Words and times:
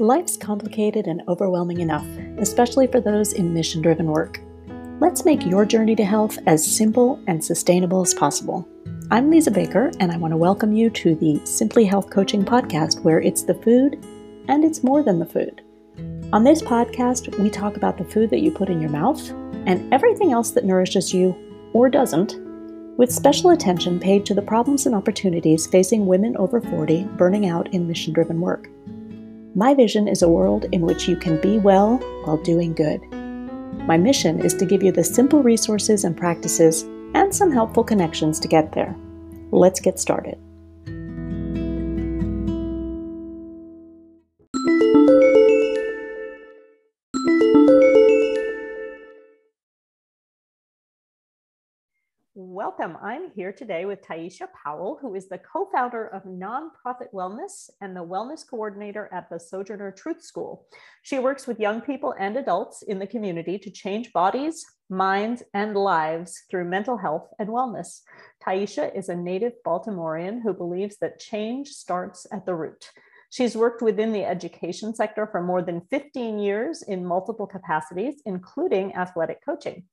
Life's 0.00 0.36
complicated 0.36 1.08
and 1.08 1.22
overwhelming 1.26 1.80
enough, 1.80 2.06
especially 2.38 2.86
for 2.86 3.00
those 3.00 3.32
in 3.32 3.52
mission 3.52 3.82
driven 3.82 4.06
work. 4.06 4.40
Let's 5.00 5.24
make 5.24 5.44
your 5.44 5.64
journey 5.64 5.96
to 5.96 6.04
health 6.04 6.38
as 6.46 6.64
simple 6.64 7.20
and 7.26 7.44
sustainable 7.44 8.02
as 8.02 8.14
possible. 8.14 8.68
I'm 9.10 9.28
Lisa 9.28 9.50
Baker, 9.50 9.90
and 9.98 10.12
I 10.12 10.16
want 10.16 10.30
to 10.30 10.36
welcome 10.36 10.72
you 10.72 10.88
to 10.90 11.16
the 11.16 11.44
Simply 11.44 11.84
Health 11.84 12.10
Coaching 12.10 12.44
podcast, 12.44 13.02
where 13.02 13.20
it's 13.20 13.42
the 13.42 13.54
food 13.54 14.04
and 14.46 14.64
it's 14.64 14.84
more 14.84 15.02
than 15.02 15.18
the 15.18 15.26
food. 15.26 15.62
On 16.32 16.44
this 16.44 16.62
podcast, 16.62 17.36
we 17.40 17.50
talk 17.50 17.76
about 17.76 17.98
the 17.98 18.04
food 18.04 18.30
that 18.30 18.40
you 18.40 18.52
put 18.52 18.68
in 18.68 18.80
your 18.80 18.90
mouth 18.90 19.28
and 19.66 19.92
everything 19.92 20.30
else 20.30 20.52
that 20.52 20.64
nourishes 20.64 21.12
you 21.12 21.34
or 21.72 21.88
doesn't, 21.88 22.36
with 22.98 23.10
special 23.10 23.50
attention 23.50 23.98
paid 23.98 24.24
to 24.26 24.34
the 24.34 24.42
problems 24.42 24.86
and 24.86 24.94
opportunities 24.94 25.66
facing 25.66 26.06
women 26.06 26.36
over 26.36 26.60
40 26.60 27.02
burning 27.16 27.48
out 27.48 27.74
in 27.74 27.88
mission 27.88 28.12
driven 28.12 28.40
work. 28.40 28.68
My 29.54 29.74
vision 29.74 30.08
is 30.08 30.22
a 30.22 30.28
world 30.28 30.66
in 30.72 30.82
which 30.82 31.08
you 31.08 31.16
can 31.16 31.40
be 31.40 31.58
well 31.58 31.96
while 32.24 32.36
doing 32.36 32.74
good. 32.74 33.00
My 33.86 33.96
mission 33.96 34.40
is 34.40 34.54
to 34.54 34.66
give 34.66 34.82
you 34.82 34.92
the 34.92 35.04
simple 35.04 35.42
resources 35.42 36.04
and 36.04 36.16
practices 36.16 36.82
and 37.14 37.34
some 37.34 37.50
helpful 37.50 37.82
connections 37.82 38.38
to 38.40 38.48
get 38.48 38.72
there. 38.72 38.94
Let's 39.50 39.80
get 39.80 39.98
started. 39.98 40.38
Welcome. 52.58 52.98
I'm 53.00 53.30
here 53.36 53.52
today 53.52 53.84
with 53.84 54.02
Tyecia 54.02 54.48
Powell, 54.52 54.98
who 55.00 55.14
is 55.14 55.28
the 55.28 55.38
co 55.38 55.68
founder 55.72 56.08
of 56.08 56.24
Nonprofit 56.24 57.12
Wellness 57.14 57.70
and 57.80 57.94
the 57.94 58.04
wellness 58.04 58.44
coordinator 58.44 59.08
at 59.12 59.30
the 59.30 59.38
Sojourner 59.38 59.92
Truth 59.92 60.24
School. 60.24 60.66
She 61.02 61.20
works 61.20 61.46
with 61.46 61.60
young 61.60 61.80
people 61.80 62.16
and 62.18 62.36
adults 62.36 62.82
in 62.82 62.98
the 62.98 63.06
community 63.06 63.60
to 63.60 63.70
change 63.70 64.12
bodies, 64.12 64.66
minds, 64.90 65.44
and 65.54 65.76
lives 65.76 66.42
through 66.50 66.64
mental 66.64 66.96
health 66.96 67.28
and 67.38 67.48
wellness. 67.48 68.00
Tyecia 68.44 68.92
is 68.92 69.08
a 69.08 69.14
native 69.14 69.52
Baltimorean 69.64 70.42
who 70.42 70.52
believes 70.52 70.96
that 70.96 71.20
change 71.20 71.68
starts 71.68 72.26
at 72.32 72.44
the 72.44 72.56
root. 72.56 72.90
She's 73.30 73.56
worked 73.56 73.82
within 73.82 74.12
the 74.12 74.24
education 74.24 74.96
sector 74.96 75.28
for 75.28 75.40
more 75.40 75.62
than 75.62 75.82
15 75.92 76.40
years 76.40 76.82
in 76.82 77.06
multiple 77.06 77.46
capacities, 77.46 78.20
including 78.26 78.96
athletic 78.96 79.44
coaching. 79.44 79.84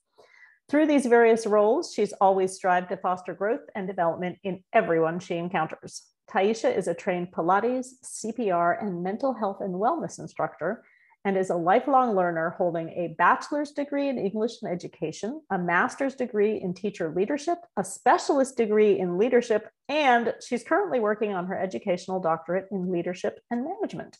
Through 0.67 0.87
these 0.87 1.05
various 1.05 1.45
roles, 1.45 1.93
she's 1.93 2.13
always 2.13 2.53
strived 2.53 2.89
to 2.89 2.97
foster 2.97 3.35
growth 3.35 3.61
and 3.75 3.87
development 3.87 4.39
in 4.43 4.63
everyone 4.73 5.19
she 5.19 5.35
encounters. 5.35 6.03
Tyecia 6.29 6.75
is 6.75 6.87
a 6.87 6.95
trained 6.95 7.31
Pilates, 7.31 7.87
CPR, 8.03 8.81
and 8.81 9.03
mental 9.03 9.33
health 9.33 9.57
and 9.61 9.75
wellness 9.75 10.17
instructor, 10.17 10.83
and 11.23 11.37
is 11.37 11.51
a 11.51 11.55
lifelong 11.55 12.15
learner 12.15 12.55
holding 12.57 12.89
a 12.89 13.15
bachelor's 13.17 13.71
degree 13.71 14.09
in 14.09 14.17
English 14.17 14.61
and 14.61 14.71
education, 14.71 15.41
a 15.51 15.57
master's 15.57 16.15
degree 16.15 16.59
in 16.61 16.73
teacher 16.73 17.13
leadership, 17.15 17.59
a 17.77 17.83
specialist 17.83 18.57
degree 18.57 18.97
in 18.99 19.19
leadership, 19.19 19.69
and 19.87 20.33
she's 20.47 20.63
currently 20.63 20.99
working 20.99 21.33
on 21.33 21.45
her 21.45 21.59
educational 21.59 22.19
doctorate 22.19 22.67
in 22.71 22.91
leadership 22.91 23.39
and 23.51 23.63
management. 23.63 24.17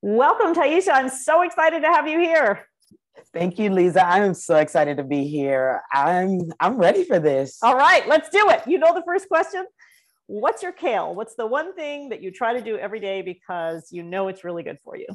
Welcome, 0.00 0.54
Tyecia. 0.54 0.92
I'm 0.92 1.08
so 1.10 1.42
excited 1.42 1.80
to 1.80 1.88
have 1.88 2.08
you 2.08 2.20
here. 2.20 2.66
Thank 3.32 3.58
you, 3.58 3.70
Lisa. 3.70 4.06
I'm 4.06 4.34
so 4.34 4.56
excited 4.56 4.96
to 4.96 5.04
be 5.04 5.26
here. 5.26 5.82
I'm 5.92 6.40
I'm 6.60 6.76
ready 6.76 7.04
for 7.04 7.18
this. 7.18 7.58
All 7.62 7.76
right, 7.76 8.06
let's 8.08 8.28
do 8.30 8.50
it. 8.50 8.62
You 8.66 8.78
know 8.78 8.94
the 8.94 9.02
first 9.06 9.28
question? 9.28 9.66
What's 10.26 10.62
your 10.62 10.72
kale? 10.72 11.14
What's 11.14 11.34
the 11.36 11.46
one 11.46 11.74
thing 11.74 12.10
that 12.10 12.22
you 12.22 12.30
try 12.30 12.52
to 12.52 12.60
do 12.60 12.76
every 12.76 13.00
day 13.00 13.22
because 13.22 13.88
you 13.90 14.02
know 14.02 14.28
it's 14.28 14.44
really 14.44 14.62
good 14.62 14.78
for 14.84 14.96
you? 14.96 15.06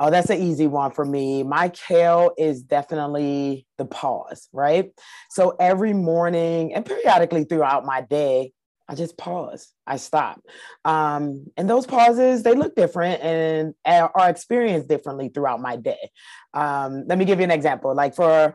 Oh, 0.00 0.10
that's 0.10 0.30
an 0.30 0.40
easy 0.40 0.68
one 0.68 0.92
for 0.92 1.04
me. 1.04 1.42
My 1.42 1.70
kale 1.70 2.30
is 2.38 2.62
definitely 2.62 3.66
the 3.78 3.84
pause, 3.84 4.48
right? 4.52 4.90
So 5.30 5.56
every 5.58 5.92
morning 5.92 6.72
and 6.72 6.84
periodically 6.84 7.44
throughout 7.44 7.84
my 7.84 8.02
day, 8.02 8.52
I 8.88 8.94
just 8.94 9.18
pause. 9.18 9.72
I 9.86 9.96
stop. 9.96 10.40
Um, 10.84 11.46
and 11.56 11.68
those 11.68 11.86
pauses, 11.86 12.42
they 12.42 12.54
look 12.54 12.74
different 12.74 13.22
and 13.22 13.74
are 13.84 14.30
experienced 14.30 14.88
differently 14.88 15.28
throughout 15.28 15.60
my 15.60 15.76
day. 15.76 16.10
Um, 16.54 17.04
let 17.06 17.18
me 17.18 17.24
give 17.24 17.38
you 17.38 17.44
an 17.44 17.50
example. 17.50 17.94
Like 17.94 18.14
for 18.14 18.54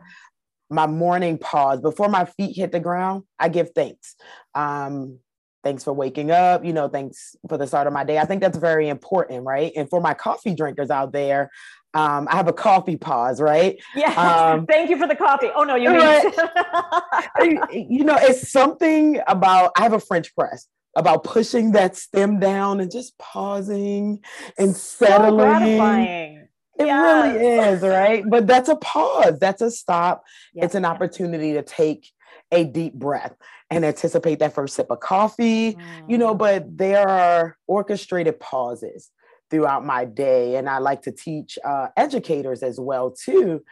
my 0.70 0.86
morning 0.86 1.38
pause, 1.38 1.80
before 1.80 2.08
my 2.08 2.24
feet 2.24 2.56
hit 2.56 2.72
the 2.72 2.80
ground, 2.80 3.22
I 3.38 3.48
give 3.48 3.70
thanks. 3.74 4.16
Um, 4.54 5.20
thanks 5.62 5.84
for 5.84 5.92
waking 5.92 6.30
up, 6.30 6.64
you 6.64 6.72
know, 6.72 6.88
thanks 6.88 7.36
for 7.48 7.56
the 7.56 7.66
start 7.66 7.86
of 7.86 7.92
my 7.92 8.04
day. 8.04 8.18
I 8.18 8.24
think 8.24 8.42
that's 8.42 8.58
very 8.58 8.88
important, 8.88 9.44
right? 9.44 9.72
And 9.76 9.88
for 9.88 10.00
my 10.00 10.14
coffee 10.14 10.54
drinkers 10.54 10.90
out 10.90 11.12
there, 11.12 11.50
um, 11.94 12.26
I 12.30 12.36
have 12.36 12.48
a 12.48 12.52
coffee 12.52 12.96
pause, 12.96 13.40
right? 13.40 13.80
Yeah. 13.94 14.12
Um, 14.12 14.66
Thank 14.70 14.90
you 14.90 14.98
for 14.98 15.06
the 15.06 15.14
coffee. 15.14 15.50
Oh 15.54 15.62
no, 15.62 15.76
you 15.76 15.90
mean 15.90 17.60
you 17.90 18.04
know, 18.04 18.16
it's 18.18 18.50
something 18.50 19.20
about 19.26 19.72
I 19.76 19.82
have 19.82 19.92
a 19.92 20.00
French 20.00 20.34
press 20.34 20.66
about 20.96 21.24
pushing 21.24 21.72
that 21.72 21.96
stem 21.96 22.40
down 22.40 22.80
and 22.80 22.90
just 22.90 23.16
pausing 23.18 24.20
and 24.58 24.76
settling. 24.76 25.78
So. 25.78 26.40
It 26.76 26.86
yes. 26.86 27.34
really 27.34 27.46
is, 27.46 27.82
right? 27.82 28.24
But 28.28 28.48
that's 28.48 28.68
a 28.68 28.76
pause. 28.76 29.38
That's 29.38 29.62
a 29.62 29.70
stop. 29.70 30.24
Yes. 30.52 30.66
It's 30.66 30.74
an 30.74 30.84
opportunity 30.84 31.52
to 31.52 31.62
take 31.62 32.10
a 32.50 32.64
deep 32.64 32.94
breath 32.94 33.34
and 33.70 33.84
anticipate 33.84 34.40
that 34.40 34.54
first 34.54 34.74
sip 34.74 34.90
of 34.90 35.00
coffee, 35.00 35.74
mm. 35.74 35.80
you 36.08 36.18
know, 36.18 36.34
mm. 36.34 36.38
but 36.38 36.76
there 36.76 37.08
are 37.08 37.56
orchestrated 37.68 38.40
pauses 38.40 39.10
throughout 39.54 39.86
my 39.86 40.04
day. 40.04 40.56
And 40.56 40.68
I 40.68 40.78
like 40.78 41.02
to 41.02 41.12
teach 41.12 41.58
uh, 41.64 41.88
educators 41.96 42.64
as 42.64 42.80
well 42.80 43.12
too. 43.12 43.62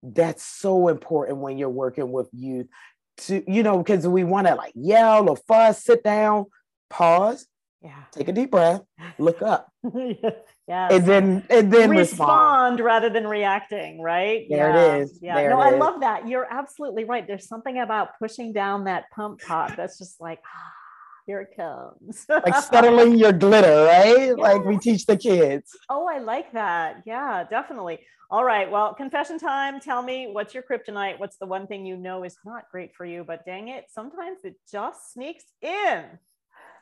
That's 0.00 0.44
so 0.44 0.86
important 0.86 1.38
when 1.38 1.58
you're 1.58 1.68
working 1.68 2.12
with 2.12 2.28
youth 2.32 2.68
to, 3.16 3.42
you 3.50 3.64
know, 3.64 3.78
because 3.78 4.06
we 4.06 4.22
want 4.22 4.46
to 4.46 4.54
like 4.54 4.72
yell 4.76 5.28
or 5.28 5.36
fuss, 5.36 5.82
sit 5.82 6.04
down, 6.04 6.46
pause, 6.88 7.48
yeah, 7.82 8.04
take 8.12 8.28
a 8.28 8.32
deep 8.32 8.52
breath, 8.52 8.82
look 9.18 9.42
up. 9.42 9.72
yeah. 9.94 10.88
And 10.90 11.04
then 11.04 11.44
and 11.50 11.72
then 11.72 11.90
respond, 11.90 11.98
respond, 11.98 12.80
rather 12.80 13.10
than 13.10 13.26
reacting, 13.26 14.00
right? 14.00 14.46
There 14.48 14.70
yeah. 14.70 14.94
it 14.94 15.00
is. 15.02 15.18
Yeah. 15.20 15.34
There 15.34 15.50
no, 15.50 15.58
I 15.58 15.72
is. 15.72 15.80
love 15.80 16.00
that. 16.00 16.28
You're 16.28 16.46
absolutely 16.48 17.04
right. 17.04 17.26
There's 17.26 17.48
something 17.48 17.80
about 17.80 18.18
pushing 18.20 18.52
down 18.52 18.84
that 18.84 19.10
pump 19.10 19.40
pot 19.42 19.74
that's 19.76 19.98
just 19.98 20.20
like 20.20 20.38
ah, 20.46 20.83
here 21.26 21.40
it 21.40 21.56
comes. 21.56 22.26
like 22.28 22.54
settling 22.62 23.16
your 23.16 23.32
glitter, 23.32 23.84
right? 23.84 24.36
Like 24.36 24.64
we 24.64 24.78
teach 24.78 25.06
the 25.06 25.16
kids. 25.16 25.76
Oh, 25.88 26.06
I 26.06 26.18
like 26.18 26.52
that. 26.52 27.02
Yeah, 27.06 27.44
definitely. 27.48 28.00
All 28.30 28.44
right. 28.44 28.70
Well, 28.70 28.94
confession 28.94 29.38
time. 29.38 29.80
Tell 29.80 30.02
me 30.02 30.28
what's 30.30 30.54
your 30.54 30.62
kryptonite? 30.62 31.18
What's 31.18 31.36
the 31.36 31.46
one 31.46 31.66
thing 31.66 31.86
you 31.86 31.96
know 31.96 32.24
is 32.24 32.36
not 32.44 32.64
great 32.70 32.94
for 32.94 33.04
you, 33.04 33.24
but 33.24 33.44
dang 33.44 33.68
it, 33.68 33.86
sometimes 33.90 34.44
it 34.44 34.56
just 34.70 35.12
sneaks 35.12 35.44
in. 35.62 36.04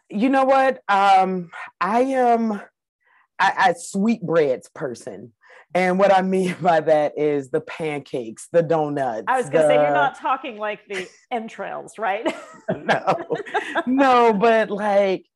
You 0.08 0.28
know 0.28 0.44
what? 0.44 0.82
Um, 0.88 1.50
I 1.80 2.00
am 2.00 2.52
a, 3.40 3.52
a 3.68 3.74
sweetbreads 3.76 4.68
person. 4.70 5.32
And 5.74 5.98
what 5.98 6.12
I 6.12 6.22
mean 6.22 6.54
by 6.62 6.80
that 6.80 7.18
is 7.18 7.50
the 7.50 7.60
pancakes, 7.60 8.48
the 8.52 8.62
donuts. 8.62 9.24
I 9.28 9.38
was 9.38 9.48
going 9.48 9.62
to 9.62 9.68
say, 9.68 9.74
you're 9.74 9.92
not 9.92 10.18
talking 10.18 10.58
like 10.58 10.80
the 10.88 11.08
entrails, 11.30 11.98
right? 11.98 12.34
no, 12.70 13.16
no, 13.86 14.32
but 14.32 14.70
like, 14.70 15.26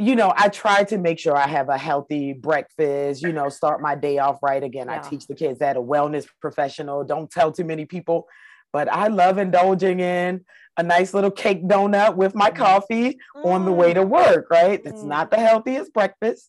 you 0.00 0.14
know, 0.14 0.32
I 0.36 0.48
try 0.48 0.84
to 0.84 0.98
make 0.98 1.18
sure 1.18 1.36
I 1.36 1.48
have 1.48 1.68
a 1.68 1.78
healthy 1.78 2.32
breakfast, 2.32 3.22
you 3.22 3.32
know, 3.32 3.48
start 3.48 3.80
my 3.80 3.96
day 3.96 4.18
off 4.18 4.38
right. 4.42 4.62
Again, 4.62 4.86
yeah. 4.86 4.96
I 5.04 5.08
teach 5.08 5.26
the 5.26 5.34
kids 5.34 5.58
that 5.58 5.76
a 5.76 5.80
wellness 5.80 6.26
professional, 6.40 7.02
don't 7.02 7.28
tell 7.28 7.50
too 7.50 7.64
many 7.64 7.84
people, 7.84 8.28
but 8.72 8.88
I 8.92 9.08
love 9.08 9.38
indulging 9.38 9.98
in 9.98 10.44
a 10.76 10.82
nice 10.84 11.12
little 11.12 11.32
cake 11.32 11.64
donut 11.64 12.14
with 12.14 12.36
my 12.36 12.50
mm. 12.50 12.56
coffee 12.56 13.18
mm. 13.36 13.44
on 13.44 13.64
the 13.64 13.72
way 13.72 13.92
to 13.92 14.04
mm. 14.04 14.08
work, 14.08 14.46
right? 14.50 14.80
It's 14.84 15.02
mm. 15.02 15.08
not 15.08 15.30
the 15.30 15.38
healthiest 15.38 15.92
breakfast. 15.92 16.48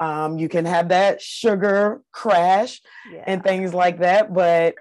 Um, 0.00 0.38
you 0.38 0.48
can 0.48 0.64
have 0.64 0.88
that 0.90 1.20
sugar 1.20 2.02
crash 2.12 2.80
yeah. 3.12 3.24
and 3.26 3.42
things 3.42 3.74
like 3.74 3.98
that, 3.98 4.32
but 4.32 4.76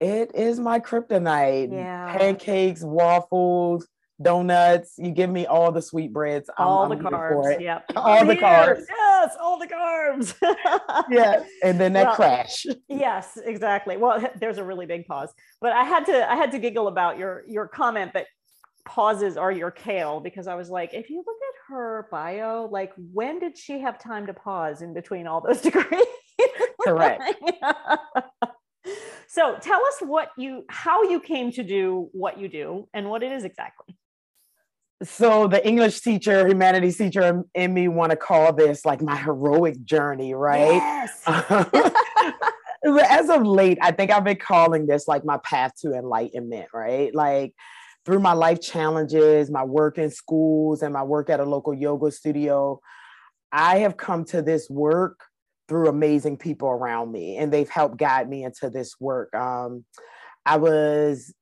it 0.00 0.34
is 0.34 0.60
my 0.60 0.80
kryptonite. 0.80 1.72
Yeah. 1.72 2.16
Pancakes, 2.16 2.82
waffles, 2.82 3.86
donuts. 4.22 4.94
You 4.98 5.10
give 5.10 5.30
me 5.30 5.46
all 5.46 5.72
the 5.72 5.82
sweetbreads. 5.82 6.50
All 6.58 6.84
I'm, 6.84 6.90
the 6.90 6.96
I'm 6.96 7.12
carbs. 7.12 7.60
Yep. 7.60 7.84
all 7.96 8.24
the 8.24 8.36
carbs. 8.36 8.84
Yes, 8.88 9.36
all 9.40 9.58
the 9.58 9.66
carbs. 9.66 10.34
yes, 11.10 11.48
and 11.62 11.80
then 11.80 11.92
that 11.94 12.06
well, 12.06 12.16
crash. 12.16 12.66
yes, 12.88 13.38
exactly. 13.44 13.96
Well, 13.96 14.22
there's 14.38 14.58
a 14.58 14.64
really 14.64 14.86
big 14.86 15.06
pause, 15.06 15.32
but 15.60 15.72
I 15.72 15.84
had 15.84 16.06
to 16.06 16.30
I 16.30 16.36
had 16.36 16.52
to 16.52 16.58
giggle 16.58 16.88
about 16.88 17.18
your 17.18 17.44
your 17.48 17.68
comment 17.68 18.12
that 18.14 18.26
pauses 18.84 19.36
are 19.36 19.52
your 19.52 19.70
kale 19.70 20.20
because 20.20 20.46
I 20.46 20.54
was 20.54 20.70
like, 20.70 20.94
if 20.94 21.10
you 21.10 21.18
look 21.18 21.36
at 21.36 21.72
her 21.72 22.08
bio, 22.10 22.68
like 22.70 22.92
when 22.96 23.38
did 23.38 23.56
she 23.56 23.80
have 23.80 23.98
time 23.98 24.26
to 24.26 24.34
pause 24.34 24.82
in 24.82 24.94
between 24.94 25.26
all 25.26 25.40
those 25.40 25.60
degrees? 25.62 26.06
Correct. 26.84 27.22
so 29.28 29.56
tell 29.60 29.80
us 29.84 29.94
what 30.00 30.30
you 30.36 30.64
how 30.68 31.04
you 31.04 31.20
came 31.20 31.52
to 31.52 31.62
do 31.62 32.08
what 32.12 32.38
you 32.38 32.48
do 32.48 32.88
and 32.92 33.08
what 33.08 33.22
it 33.22 33.30
is 33.30 33.44
exactly. 33.44 33.96
so 35.04 35.46
the 35.46 35.64
English 35.66 36.00
teacher, 36.00 36.48
humanities 36.48 36.98
teacher 36.98 37.44
in 37.54 37.72
me 37.74 37.88
want 37.88 38.10
to 38.10 38.16
call 38.16 38.52
this 38.52 38.84
like 38.84 39.00
my 39.00 39.16
heroic 39.16 39.82
journey, 39.84 40.34
right? 40.34 40.72
Yes. 40.72 41.22
As 43.08 43.30
of 43.30 43.46
late, 43.46 43.78
I 43.80 43.92
think 43.92 44.10
I've 44.10 44.24
been 44.24 44.36
calling 44.36 44.86
this 44.86 45.06
like 45.06 45.24
my 45.24 45.38
path 45.44 45.72
to 45.82 45.92
enlightenment, 45.92 46.68
right? 46.74 47.14
Like 47.14 47.54
through 48.04 48.20
my 48.20 48.32
life 48.32 48.60
challenges, 48.60 49.50
my 49.50 49.64
work 49.64 49.98
in 49.98 50.10
schools, 50.10 50.82
and 50.82 50.92
my 50.92 51.02
work 51.02 51.30
at 51.30 51.40
a 51.40 51.44
local 51.44 51.72
yoga 51.72 52.10
studio, 52.10 52.80
I 53.52 53.78
have 53.78 53.96
come 53.96 54.24
to 54.26 54.42
this 54.42 54.68
work 54.68 55.20
through 55.68 55.88
amazing 55.88 56.36
people 56.36 56.68
around 56.68 57.12
me, 57.12 57.36
and 57.36 57.52
they've 57.52 57.68
helped 57.68 57.96
guide 57.96 58.28
me 58.28 58.44
into 58.44 58.70
this 58.70 58.96
work. 59.00 59.34
Um, 59.34 59.84
I 60.44 60.56
was 60.56 61.32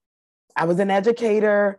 I 0.56 0.64
was 0.64 0.78
an 0.78 0.90
educator 0.90 1.78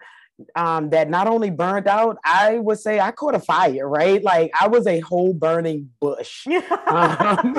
um, 0.56 0.90
that 0.90 1.10
not 1.10 1.28
only 1.28 1.52
burned 1.52 1.88
out, 1.88 2.18
I 2.26 2.58
would 2.58 2.80
say 2.80 3.00
I 3.00 3.12
caught 3.12 3.36
a 3.36 3.40
fire, 3.40 3.88
right? 3.88 4.24
Like 4.24 4.52
I 4.60 4.68
was 4.68 4.88
a 4.88 5.00
whole 5.02 5.34
burning 5.34 5.92
bush. 6.00 6.48
um, 6.88 7.58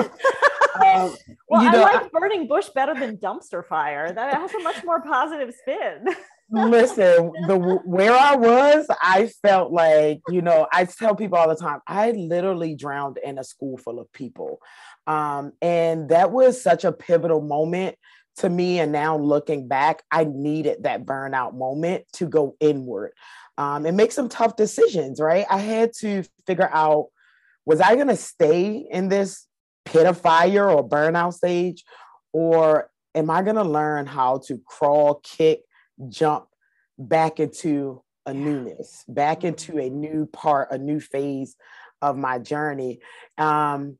um, 0.75 1.15
well, 1.47 1.63
you 1.63 1.71
know, 1.71 1.83
I 1.83 1.93
like 1.93 2.11
burning 2.11 2.47
bush 2.47 2.69
better 2.69 2.93
than 2.93 3.17
dumpster 3.17 3.65
fire. 3.65 4.11
That 4.11 4.33
has 4.35 4.53
a 4.53 4.59
much 4.59 4.83
more 4.83 5.01
positive 5.01 5.53
spin. 5.53 6.07
listen, 6.53 7.31
the 7.47 7.57
where 7.57 8.13
I 8.13 8.35
was, 8.35 8.85
I 9.01 9.27
felt 9.41 9.71
like 9.71 10.21
you 10.29 10.41
know. 10.41 10.67
I 10.71 10.85
tell 10.85 11.15
people 11.15 11.37
all 11.37 11.49
the 11.49 11.55
time, 11.55 11.79
I 11.87 12.11
literally 12.11 12.75
drowned 12.75 13.17
in 13.23 13.37
a 13.37 13.43
school 13.43 13.77
full 13.77 13.99
of 13.99 14.11
people, 14.13 14.59
um, 15.07 15.53
and 15.61 16.09
that 16.09 16.31
was 16.31 16.61
such 16.61 16.85
a 16.85 16.91
pivotal 16.91 17.41
moment 17.41 17.95
to 18.37 18.49
me 18.49 18.79
and 18.79 18.91
now 18.91 19.17
looking 19.17 19.67
back 19.67 20.01
i 20.11 20.23
needed 20.23 20.83
that 20.83 21.05
burnout 21.05 21.53
moment 21.53 22.03
to 22.13 22.27
go 22.27 22.55
inward 22.59 23.11
um, 23.57 23.85
and 23.85 23.95
make 23.95 24.11
some 24.11 24.27
tough 24.27 24.55
decisions 24.55 25.19
right 25.19 25.45
i 25.49 25.59
had 25.59 25.91
to 25.93 26.23
figure 26.47 26.69
out 26.73 27.09
was 27.65 27.79
i 27.79 27.95
going 27.95 28.07
to 28.07 28.15
stay 28.15 28.87
in 28.89 29.07
this 29.07 29.45
pit 29.85 30.07
of 30.07 30.19
fire 30.19 30.69
or 30.69 30.87
burnout 30.87 31.33
stage 31.33 31.83
or 32.31 32.89
am 33.13 33.29
i 33.29 33.43
going 33.43 33.55
to 33.55 33.63
learn 33.63 34.07
how 34.07 34.39
to 34.39 34.59
crawl 34.65 35.21
kick 35.23 35.61
jump 36.09 36.45
back 36.97 37.39
into 37.39 38.03
a 38.25 38.33
newness 38.33 39.03
back 39.07 39.43
into 39.43 39.77
a 39.79 39.89
new 39.89 40.25
part 40.25 40.71
a 40.71 40.77
new 40.77 40.99
phase 40.99 41.55
of 42.03 42.17
my 42.17 42.37
journey. 42.37 42.99
Um, 43.37 43.97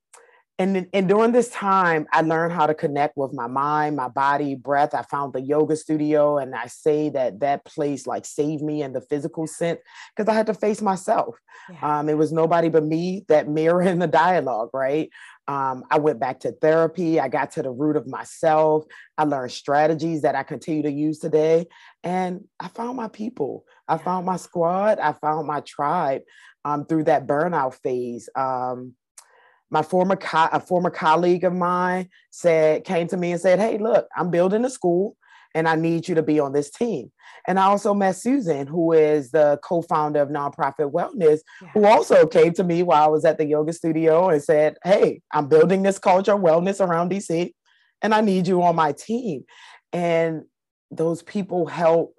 and, 0.59 0.87
and 0.93 1.07
during 1.07 1.31
this 1.31 1.49
time, 1.49 2.05
I 2.11 2.21
learned 2.21 2.53
how 2.53 2.67
to 2.67 2.75
connect 2.75 3.17
with 3.17 3.33
my 3.33 3.47
mind, 3.47 3.95
my 3.95 4.07
body, 4.07 4.53
breath. 4.53 4.93
I 4.93 5.01
found 5.01 5.33
the 5.33 5.41
yoga 5.41 5.75
studio, 5.75 6.37
and 6.37 6.53
I 6.53 6.67
say 6.67 7.09
that 7.09 7.39
that 7.39 7.65
place 7.65 8.05
like 8.05 8.23
saved 8.25 8.61
me 8.61 8.83
in 8.83 8.93
the 8.93 9.01
physical 9.01 9.47
sense 9.47 9.79
because 10.15 10.31
I 10.31 10.35
had 10.35 10.45
to 10.47 10.53
face 10.53 10.79
myself. 10.79 11.37
Yeah. 11.71 11.99
Um, 11.99 12.07
it 12.07 12.17
was 12.17 12.31
nobody 12.31 12.69
but 12.69 12.83
me 12.83 13.25
that 13.29 13.49
mirror 13.49 13.81
in 13.81 13.97
the 13.97 14.07
dialogue, 14.07 14.69
right? 14.73 15.09
Um, 15.47 15.85
I 15.89 15.97
went 15.97 16.19
back 16.19 16.41
to 16.41 16.51
therapy. 16.51 17.19
I 17.19 17.29
got 17.29 17.51
to 17.53 17.63
the 17.63 17.71
root 17.71 17.95
of 17.95 18.07
myself. 18.07 18.85
I 19.17 19.23
learned 19.23 19.51
strategies 19.51 20.21
that 20.21 20.35
I 20.35 20.43
continue 20.43 20.83
to 20.83 20.91
use 20.91 21.17
today, 21.17 21.65
and 22.03 22.45
I 22.59 22.67
found 22.67 22.95
my 22.95 23.07
people. 23.07 23.65
I 23.87 23.97
found 23.97 24.27
my 24.27 24.37
squad. 24.37 24.99
I 24.99 25.13
found 25.13 25.47
my 25.47 25.61
tribe 25.61 26.21
um, 26.63 26.85
through 26.85 27.05
that 27.05 27.25
burnout 27.25 27.73
phase. 27.81 28.29
Um, 28.35 28.93
my 29.73 29.81
former 29.81 30.15
co- 30.15 30.49
a 30.51 30.59
former 30.59 30.91
colleague 30.91 31.43
of 31.43 31.51
mine 31.51 32.07
said 32.29 32.83
came 32.83 33.07
to 33.07 33.17
me 33.17 33.31
and 33.31 33.41
said, 33.41 33.59
"Hey, 33.59 33.79
look, 33.79 34.07
I'm 34.15 34.29
building 34.29 34.63
a 34.65 34.69
school 34.69 35.17
and 35.55 35.67
I 35.67 35.75
need 35.75 36.07
you 36.07 36.13
to 36.13 36.21
be 36.21 36.39
on 36.39 36.53
this 36.53 36.69
team." 36.69 37.11
And 37.47 37.59
I 37.59 37.63
also 37.63 37.95
met 37.95 38.15
Susan, 38.15 38.67
who 38.67 38.91
is 38.91 39.31
the 39.31 39.59
co-founder 39.63 40.21
of 40.21 40.29
Nonprofit 40.29 40.91
Wellness, 40.91 41.39
yeah. 41.59 41.69
who 41.73 41.85
also 41.85 42.27
came 42.27 42.53
to 42.53 42.63
me 42.63 42.83
while 42.83 43.03
I 43.03 43.07
was 43.07 43.25
at 43.25 43.39
the 43.39 43.45
yoga 43.45 43.73
studio 43.73 44.29
and 44.29 44.43
said, 44.43 44.77
"Hey, 44.83 45.21
I'm 45.31 45.47
building 45.47 45.81
this 45.81 45.97
culture 45.97 46.33
of 46.33 46.41
wellness 46.41 46.79
around 46.79 47.09
DC 47.09 47.55
and 48.03 48.13
I 48.13 48.21
need 48.21 48.47
you 48.47 48.61
on 48.61 48.75
my 48.75 48.91
team." 48.91 49.43
And 49.91 50.43
those 50.91 51.23
people 51.23 51.65
help 51.65 52.13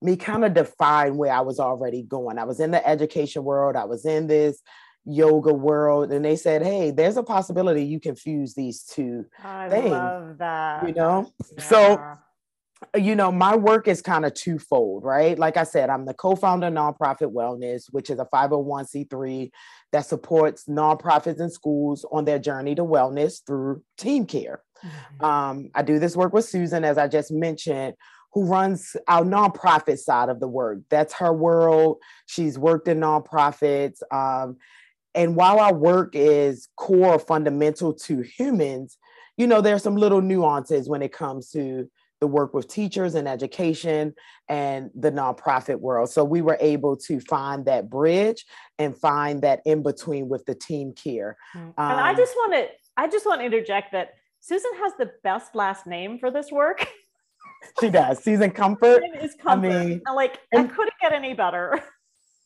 me 0.00 0.14
kind 0.14 0.44
of 0.44 0.54
define 0.54 1.16
where 1.16 1.32
I 1.32 1.40
was 1.40 1.58
already 1.58 2.02
going. 2.04 2.38
I 2.38 2.44
was 2.44 2.60
in 2.60 2.70
the 2.70 2.86
education 2.86 3.42
world, 3.42 3.74
I 3.74 3.86
was 3.86 4.06
in 4.06 4.28
this 4.28 4.62
yoga 5.04 5.52
world 5.52 6.12
and 6.12 6.24
they 6.24 6.36
said 6.36 6.62
hey 6.62 6.90
there's 6.90 7.16
a 7.16 7.22
possibility 7.22 7.84
you 7.84 7.98
can 7.98 8.14
fuse 8.14 8.54
these 8.54 8.84
two 8.84 9.24
I 9.42 9.68
things 9.68 9.90
love 9.90 10.38
that. 10.38 10.86
you 10.86 10.94
know 10.94 11.30
yeah. 11.56 11.64
so 11.64 12.18
you 12.96 13.16
know 13.16 13.32
my 13.32 13.56
work 13.56 13.88
is 13.88 14.00
kind 14.00 14.24
of 14.24 14.34
twofold 14.34 15.02
right 15.02 15.36
like 15.38 15.56
i 15.56 15.64
said 15.64 15.90
i'm 15.90 16.04
the 16.04 16.14
co-founder 16.14 16.68
of 16.68 16.72
nonprofit 16.72 17.32
wellness 17.32 17.86
which 17.90 18.10
is 18.10 18.20
a 18.20 18.28
501c3 18.32 19.50
that 19.90 20.06
supports 20.06 20.66
nonprofits 20.66 21.40
and 21.40 21.52
schools 21.52 22.06
on 22.12 22.24
their 22.24 22.38
journey 22.38 22.74
to 22.76 22.84
wellness 22.84 23.44
through 23.44 23.82
team 23.98 24.24
care 24.24 24.62
mm-hmm. 24.84 25.24
um, 25.24 25.70
i 25.74 25.82
do 25.82 25.98
this 25.98 26.16
work 26.16 26.32
with 26.32 26.44
susan 26.44 26.84
as 26.84 26.96
i 26.96 27.08
just 27.08 27.32
mentioned 27.32 27.94
who 28.32 28.44
runs 28.44 28.96
our 29.08 29.22
nonprofit 29.22 29.98
side 29.98 30.28
of 30.28 30.40
the 30.40 30.48
work. 30.48 30.78
That's 30.88 31.12
her 31.14 31.32
world. 31.32 31.98
She's 32.26 32.58
worked 32.58 32.88
in 32.88 32.98
nonprofits. 32.98 34.00
Um, 34.10 34.56
and 35.14 35.36
while 35.36 35.58
our 35.58 35.74
work 35.74 36.10
is 36.14 36.68
core 36.76 37.18
fundamental 37.18 37.92
to 37.92 38.22
humans, 38.22 38.98
you 39.36 39.46
know, 39.46 39.60
there's 39.60 39.82
some 39.82 39.96
little 39.96 40.20
nuances 40.20 40.88
when 40.88 41.02
it 41.02 41.12
comes 41.12 41.50
to 41.50 41.90
the 42.20 42.26
work 42.28 42.54
with 42.54 42.68
teachers 42.68 43.16
and 43.16 43.26
education 43.26 44.14
and 44.48 44.90
the 44.94 45.10
nonprofit 45.10 45.80
world. 45.80 46.08
So 46.08 46.22
we 46.24 46.40
were 46.40 46.56
able 46.60 46.96
to 46.98 47.18
find 47.18 47.64
that 47.64 47.90
bridge 47.90 48.46
and 48.78 48.96
find 48.96 49.42
that 49.42 49.60
in 49.66 49.82
between 49.82 50.28
with 50.28 50.44
the 50.46 50.54
team 50.54 50.92
care. 50.92 51.36
Um, 51.54 51.74
and 51.76 52.00
I 52.00 52.10
um, 52.10 52.16
just 52.16 52.34
want 52.36 52.52
to 52.52 52.68
I 52.96 53.08
just 53.08 53.26
want 53.26 53.40
to 53.40 53.44
interject 53.44 53.92
that 53.92 54.10
Susan 54.38 54.70
has 54.78 54.92
the 54.98 55.10
best 55.24 55.54
last 55.54 55.86
name 55.86 56.18
for 56.18 56.30
this 56.30 56.52
work. 56.52 56.86
she 57.80 57.90
does. 57.90 58.22
Susan 58.22 58.50
Comfort. 58.50 59.02
Is 59.20 59.34
comfort. 59.34 59.72
I 59.72 59.86
mean, 59.86 60.02
like 60.14 60.38
and, 60.52 60.70
I 60.70 60.72
couldn't 60.72 60.94
get 61.00 61.12
any 61.12 61.34
better. 61.34 61.82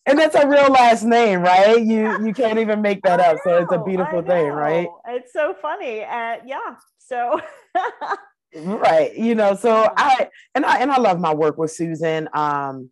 And 0.06 0.18
that's 0.18 0.36
a 0.36 0.46
real 0.46 0.70
last 0.70 1.04
name, 1.04 1.40
right? 1.40 1.82
You 1.82 2.24
you 2.24 2.32
can't 2.32 2.58
even 2.58 2.80
make 2.80 3.02
that 3.02 3.20
up. 3.20 3.38
so 3.44 3.58
it's 3.58 3.72
a 3.72 3.82
beautiful 3.82 4.22
thing, 4.22 4.48
right? 4.48 4.88
It's 5.08 5.32
so 5.32 5.54
funny. 5.60 6.02
Uh, 6.02 6.36
yeah. 6.46 6.76
So 6.98 7.40
right. 8.54 9.16
You 9.16 9.34
know, 9.34 9.54
so 9.54 9.92
I 9.96 10.28
and 10.54 10.64
I 10.64 10.78
and 10.78 10.90
I 10.90 10.98
love 10.98 11.20
my 11.20 11.34
work 11.34 11.58
with 11.58 11.72
Susan. 11.72 12.28
Um, 12.32 12.90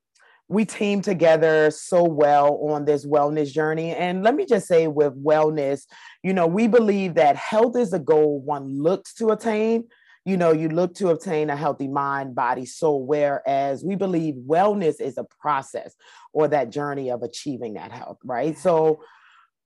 we 0.48 0.64
team 0.64 1.00
together 1.00 1.70
so 1.70 2.04
well 2.04 2.56
on 2.68 2.84
this 2.84 3.06
wellness 3.06 3.50
journey. 3.52 3.94
And 3.94 4.22
let 4.22 4.34
me 4.34 4.44
just 4.44 4.68
say, 4.68 4.86
with 4.86 5.14
wellness, 5.22 5.86
you 6.22 6.34
know, 6.34 6.46
we 6.46 6.66
believe 6.66 7.14
that 7.14 7.36
health 7.36 7.76
is 7.76 7.92
a 7.92 7.98
goal 7.98 8.40
one 8.40 8.82
looks 8.82 9.14
to 9.14 9.30
attain, 9.30 9.84
you 10.24 10.36
know, 10.36 10.52
you 10.52 10.68
look 10.68 10.94
to 10.94 11.10
obtain 11.10 11.50
a 11.50 11.56
healthy 11.56 11.88
mind, 11.88 12.34
body, 12.34 12.64
soul, 12.64 13.04
whereas 13.06 13.84
we 13.84 13.94
believe 13.94 14.34
wellness 14.34 15.00
is 15.00 15.18
a 15.18 15.26
process 15.40 15.94
or 16.32 16.48
that 16.48 16.70
journey 16.70 17.10
of 17.10 17.22
achieving 17.22 17.74
that 17.74 17.92
health, 17.92 18.18
right? 18.24 18.56
So 18.56 19.02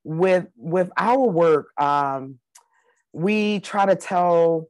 with 0.05 0.47
with 0.57 0.91
our 0.97 1.29
work, 1.29 1.69
um, 1.81 2.39
we 3.13 3.61
try 3.61 3.87
to 3.87 3.97
tell 3.97 4.69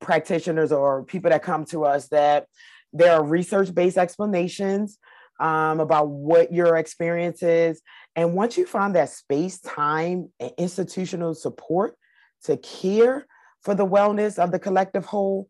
practitioners 0.00 0.72
or 0.72 1.04
people 1.04 1.30
that 1.30 1.42
come 1.42 1.64
to 1.66 1.84
us 1.84 2.08
that 2.08 2.46
there 2.92 3.12
are 3.12 3.24
research-based 3.24 3.98
explanations 3.98 4.98
um, 5.38 5.80
about 5.80 6.08
what 6.08 6.52
your 6.52 6.76
experience 6.76 7.42
is. 7.42 7.80
And 8.16 8.34
once 8.34 8.58
you 8.58 8.66
find 8.66 8.94
that 8.94 9.10
space, 9.10 9.60
time, 9.60 10.30
and 10.38 10.52
institutional 10.58 11.34
support 11.34 11.96
to 12.44 12.56
care 12.56 13.26
for 13.62 13.74
the 13.74 13.86
wellness 13.86 14.38
of 14.38 14.52
the 14.52 14.58
collective 14.58 15.04
whole, 15.04 15.48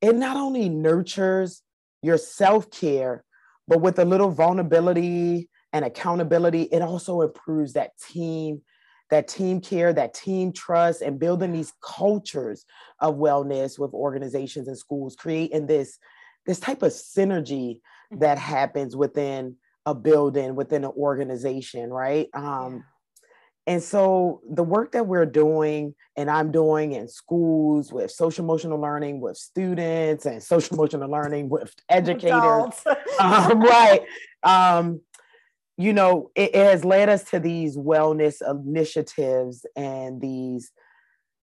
it 0.00 0.14
not 0.14 0.36
only 0.36 0.68
nurtures 0.68 1.62
your 2.02 2.18
self 2.18 2.70
care, 2.70 3.24
but 3.66 3.80
with 3.80 3.98
a 3.98 4.04
little 4.04 4.30
vulnerability 4.30 5.48
and 5.72 5.84
accountability, 5.84 6.62
it 6.62 6.82
also 6.82 7.22
improves 7.22 7.74
that 7.74 7.90
team, 7.98 8.62
that 9.10 9.28
team 9.28 9.60
care, 9.60 9.92
that 9.92 10.14
team 10.14 10.52
trust, 10.52 11.02
and 11.02 11.18
building 11.18 11.52
these 11.52 11.72
cultures 11.82 12.64
of 13.00 13.16
wellness 13.16 13.78
with 13.78 13.92
organizations 13.92 14.68
and 14.68 14.78
schools, 14.78 15.16
creating 15.16 15.66
this, 15.66 15.98
this 16.46 16.60
type 16.60 16.82
of 16.82 16.92
synergy 16.92 17.80
that 18.12 18.38
mm-hmm. 18.38 18.50
happens 18.50 18.96
within 18.96 19.56
a 19.84 19.94
building, 19.94 20.54
within 20.54 20.84
an 20.84 20.92
organization, 20.96 21.90
right? 21.90 22.28
Um, 22.34 22.76
yeah 22.76 22.80
and 23.68 23.82
so 23.82 24.40
the 24.50 24.64
work 24.64 24.92
that 24.92 25.06
we're 25.06 25.26
doing 25.26 25.94
and 26.16 26.30
I'm 26.30 26.50
doing 26.50 26.92
in 26.92 27.06
schools 27.06 27.92
with 27.92 28.10
social 28.10 28.42
emotional 28.42 28.80
learning 28.80 29.20
with 29.20 29.36
students 29.36 30.24
and 30.24 30.42
social 30.42 30.74
emotional 30.74 31.10
learning 31.10 31.50
with 31.50 31.74
educators, 31.90 32.82
um, 33.20 33.60
right? 33.60 34.00
Um, 34.42 35.02
you 35.76 35.92
know, 35.92 36.30
it, 36.34 36.54
it, 36.54 36.64
has 36.64 36.82
led 36.82 37.10
us 37.10 37.24
to 37.24 37.40
these 37.40 37.76
wellness 37.76 38.36
initiatives 38.40 39.66
and 39.76 40.18
these, 40.18 40.72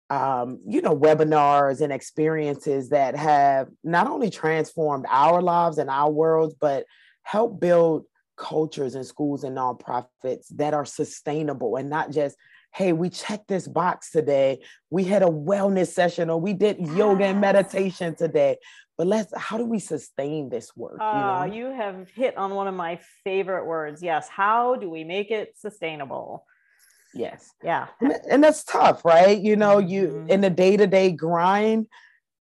um, 0.09 0.61
you 0.67 0.81
know, 0.81 0.97
webinars 0.97 1.83
and 1.83 1.93
experiences 1.93 2.89
that 2.89 3.17
have 3.17 3.69
not 3.85 4.07
only 4.07 4.31
transformed 4.31 5.05
our 5.11 5.43
lives 5.43 5.77
and 5.77 5.91
our 5.91 6.11
worlds, 6.11 6.55
but 6.59 6.87
helped 7.23 7.61
build 7.61 8.07
cultures 8.37 8.95
and 8.95 9.07
schools 9.07 9.45
and 9.45 9.57
nonprofits 9.57 10.47
that 10.57 10.75
are 10.75 10.85
sustainable 10.85 11.77
and 11.77 11.89
not 11.89 12.11
just 12.11 12.37
hey 12.75 12.93
we 12.93 13.09
checked 13.09 13.49
this 13.49 13.69
box 13.69 14.11
today. 14.11 14.61
We 14.91 15.05
had 15.05 15.23
a 15.23 15.27
wellness 15.27 15.89
session 15.89 16.31
or 16.31 16.41
we 16.41 16.53
did 16.53 16.79
yoga 16.79 17.25
and 17.25 17.41
meditation 17.41 18.15
today. 18.15 18.57
But 18.99 19.07
let's 19.07 19.33
how 19.37 19.59
do 19.59 19.65
we 19.65 19.79
sustain 19.79 20.49
this 20.49 20.77
work 20.77 21.01
uh, 21.01 21.47
you, 21.47 21.51
know? 21.51 21.57
you 21.57 21.77
have 21.77 22.09
hit 22.11 22.37
on 22.37 22.55
one 22.55 22.67
of 22.67 22.75
my 22.75 22.99
favorite 23.23 23.67
words. 23.67 24.03
Yes 24.03 24.29
how 24.29 24.77
do 24.77 24.91
we 24.91 25.05
make 25.05 25.31
it 25.31 25.55
sustainable? 25.57 26.45
Yes. 27.15 27.53
Yeah. 27.63 27.87
And, 28.01 28.13
and 28.29 28.45
that's 28.45 28.65
tough 28.65 29.05
right? 29.05 29.39
You 29.39 29.57
know 29.57 29.79
you 29.79 30.09
mm-hmm. 30.09 30.31
in 30.31 30.41
the 30.41 30.51
day-to-day 30.51 31.13
grind 31.13 31.87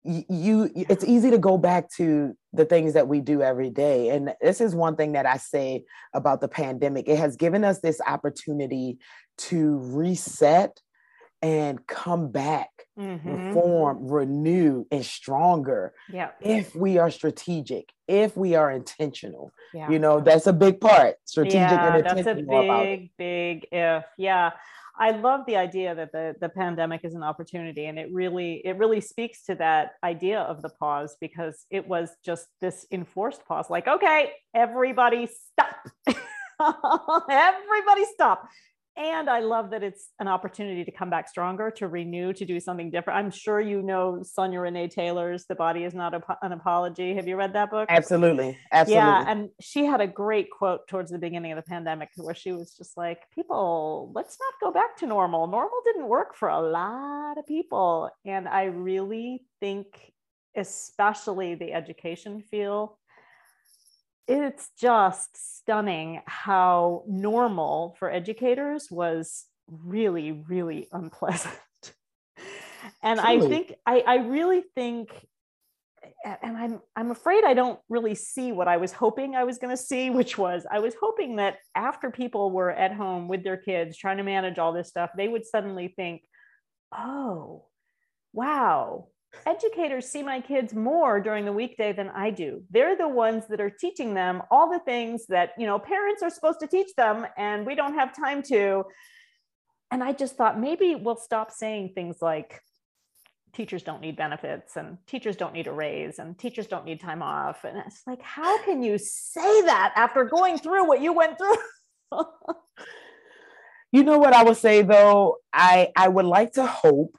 you 0.05 0.71
it's 0.75 1.05
easy 1.05 1.31
to 1.31 1.39
go 1.39 1.57
back 1.57 1.89
to 1.91 2.37
the 2.53 2.65
things 2.65 2.95
that 2.95 3.09
we 3.09 3.21
do 3.21 3.41
every 3.43 3.71
day. 3.71 4.09
And 4.09 4.35
this 4.41 4.61
is 4.61 4.75
one 4.75 4.97
thing 4.97 5.13
that 5.13 5.27
i 5.27 5.37
say 5.37 5.85
about 6.13 6.41
the 6.41 6.49
pandemic. 6.49 7.09
It 7.09 7.19
has 7.19 7.37
given 7.37 7.65
us 7.65 7.81
this 7.81 8.01
opportunity 8.07 8.99
to 9.39 9.79
reset 9.79 10.81
and 11.41 11.85
come 11.87 12.31
back 12.31 12.71
mm-hmm. 12.99 13.49
reform 13.49 14.07
renew 14.07 14.85
and 14.93 15.05
stronger 15.05 15.93
yeah 16.09 16.31
if 16.41 16.73
we 16.77 16.99
are 16.99 17.11
strategic 17.11 17.93
if 18.07 18.37
we 18.37 18.55
are 18.55 18.71
intentional. 18.71 19.51
Yeah. 19.75 19.91
you 19.91 19.99
know 19.99 20.21
that's 20.21 20.47
a 20.47 20.53
big 20.53 20.81
part 20.81 21.17
strategic 21.25 21.55
yeah, 21.55 21.97
and 21.97 22.07
intentional 22.07 22.69
that's 22.69 22.85
a 22.85 22.85
big 22.85 23.11
big 23.17 23.67
if. 23.73 24.05
Yeah 24.19 24.51
I 24.99 25.11
love 25.13 25.43
the 25.47 25.57
idea 25.57 25.95
that 25.95 26.13
the, 26.13 26.35
the 26.41 26.49
pandemic 26.49 27.01
is 27.05 27.15
an 27.15 27.23
opportunity 27.23 27.87
and 27.87 27.99
it 27.99 28.09
really 28.13 28.61
it 28.65 28.77
really 28.77 29.01
speaks 29.01 29.45
to 29.45 29.55
that 29.57 29.93
idea 30.05 30.41
of 30.41 30.61
the 30.63 30.69
pause 30.69 31.17
because 31.21 31.65
it 31.71 31.87
was 31.89 32.11
just 32.25 32.47
this 32.61 32.87
enforced 32.91 33.45
pause 33.47 33.71
like 33.71 33.89
okay 33.89 34.33
everybody 34.55 35.27
stop. 35.27 35.77
Everybody 37.31 38.05
stop 38.15 38.49
and 38.97 39.31
I 39.31 39.41
love 39.41 39.71
that 39.71 39.83
it's 39.83 40.11
an 40.19 40.29
opportunity 40.29 40.85
to 40.85 40.91
come 40.91 41.09
back 41.09 41.29
stronger, 41.29 41.71
to 41.73 41.89
renew, 41.89 42.33
to 42.35 42.45
do 42.45 42.61
something 42.61 42.91
different. 42.91 43.19
I'm 43.19 43.31
sure 43.31 43.59
you 43.59 43.81
know 43.81 44.23
Sonya 44.23 44.61
Renee 44.61 44.89
Taylor's 44.89 45.47
The 45.47 45.55
Body 45.55 45.85
is 45.85 45.95
Not 45.95 46.15
an 46.43 46.53
Apology. 46.53 47.15
Have 47.15 47.27
you 47.27 47.37
read 47.37 47.55
that 47.55 47.71
book? 47.71 47.87
Absolutely. 47.89 48.59
Absolutely. 48.71 49.03
Yeah. 49.03 49.25
And 49.27 49.49
she 49.61 49.87
had 49.87 50.03
a 50.03 50.07
great 50.07 50.51
quote 50.51 50.87
towards 50.89 51.11
the 51.11 51.19
beginning 51.19 51.53
of 51.53 51.57
the 51.57 51.69
pandemic 51.69 52.11
where 52.17 52.35
she 52.35 52.53
was 52.53 52.75
just 52.77 52.97
like, 52.97 53.21
people, 53.35 54.13
let's 54.15 54.37
not 54.39 54.55
go 54.67 54.73
back 54.73 54.97
to 54.99 55.07
normal. 55.07 55.47
Normal 55.47 55.81
didn't 55.87 56.09
work 56.09 56.37
for 56.37 56.49
a 56.49 56.61
lot 56.61 57.39
of 57.39 57.47
people. 57.47 58.11
And 58.27 58.47
I 58.47 58.65
really 58.65 59.43
think, 59.61 59.87
especially 60.55 61.55
the 61.55 61.73
education 61.73 62.43
field, 62.43 62.91
it's 64.29 64.71
just 64.81 65.59
stunning 65.59 66.23
how 66.27 67.05
normal 67.07 67.97
for 67.99 68.11
educators 68.11 68.89
was 68.91 69.47
really, 69.69 70.33
really 70.33 70.89
unpleasant. 70.93 71.55
and 73.03 73.21
Truly. 73.21 73.47
I 73.47 73.49
think, 73.49 73.75
I, 73.87 74.01
I 74.07 74.17
really 74.17 74.63
think, 74.75 75.11
and 76.25 76.57
I'm, 76.57 76.81
I'm 76.95 77.11
afraid 77.11 77.45
I 77.45 77.55
don't 77.55 77.81
really 77.89 78.15
see 78.15 78.53
what 78.53 78.69
I 78.69 78.77
was 78.77 78.93
hoping 78.93 79.35
I 79.35 79.45
was 79.45 79.59
going 79.59 79.77
to 79.77 79.83
see, 79.83 80.11
which 80.11 80.39
was 80.39 80.67
I 80.71 80.79
was 80.79 80.95
hoping 81.01 81.37
that 81.37 81.59
after 81.75 82.11
people 82.11 82.51
were 82.51 82.71
at 82.71 82.93
home 82.93 83.29
with 83.29 83.45
their 83.45 83.57
kids 83.57 83.97
trying 83.97 84.19
to 84.19 84.23
manage 84.23 84.59
all 84.59 84.73
this 84.73 84.89
stuff, 84.89 85.11
they 85.17 85.29
would 85.29 85.45
suddenly 85.45 85.89
think, 85.89 86.23
oh, 86.97 87.67
wow, 88.33 89.09
educators 89.47 90.09
see 90.09 90.23
my 90.23 90.41
kids 90.41 90.75
more 90.75 91.21
during 91.21 91.45
the 91.45 91.53
weekday 91.53 91.93
than 91.93 92.11
I 92.11 92.31
do. 92.31 92.63
They're 92.71 92.97
the 92.97 93.09
ones 93.09 93.45
that 93.49 93.61
are 93.61 93.71
teaching 93.71 94.15
them 94.15 94.43
all 94.51 94.71
the 94.71 94.79
things 94.81 95.27
that, 95.27 95.53
you 95.59 95.67
know, 95.67 95.79
parents 95.79 96.23
are 96.23 96.31
supposed 96.31 96.61
to 96.61 96.67
teach 96.67 96.95
them 96.97 97.27
and 97.37 97.67
we 97.67 97.75
don't 97.75 97.95
have 97.95 98.15
time 98.17 98.43
to. 98.45 98.85
And 99.91 100.03
I 100.03 100.13
just 100.13 100.37
thought 100.37 100.61
maybe 100.61 100.95
we'll 100.95 101.17
stop 101.17 101.51
saying 101.51 101.93
things 101.95 102.19
like 102.21 102.61
teachers 103.53 103.83
don't 103.83 104.01
need 104.01 104.17
benefits 104.17 104.77
and 104.77 104.97
teachers 105.07 105.37
don't 105.37 105.53
need 105.53 105.67
a 105.67 105.73
raise 105.73 106.19
and 106.19 106.39
teachers 106.39 106.67
don't 106.67 106.85
need 106.85 107.01
time 107.01 107.23
off. 107.23 107.65
And 107.65 107.79
it's 107.79 108.03
like, 108.07 108.23
how 108.23 108.63
can 108.65 108.83
you 108.83 108.99
say 108.99 109.63
that 109.63 109.93
after 109.97 110.25
going 110.25 110.59
through 110.59 110.87
what 110.87 111.01
you 111.01 111.13
went 111.13 111.37
through? 111.39 111.57
you 113.93 114.05
know 114.05 114.19
what 114.19 114.33
I 114.33 114.45
would 114.45 114.57
say 114.57 114.83
though? 114.83 115.37
I 115.53 115.91
I 115.97 116.09
would 116.09 116.27
like 116.27 116.53
to 116.53 116.67
hope 116.67 117.19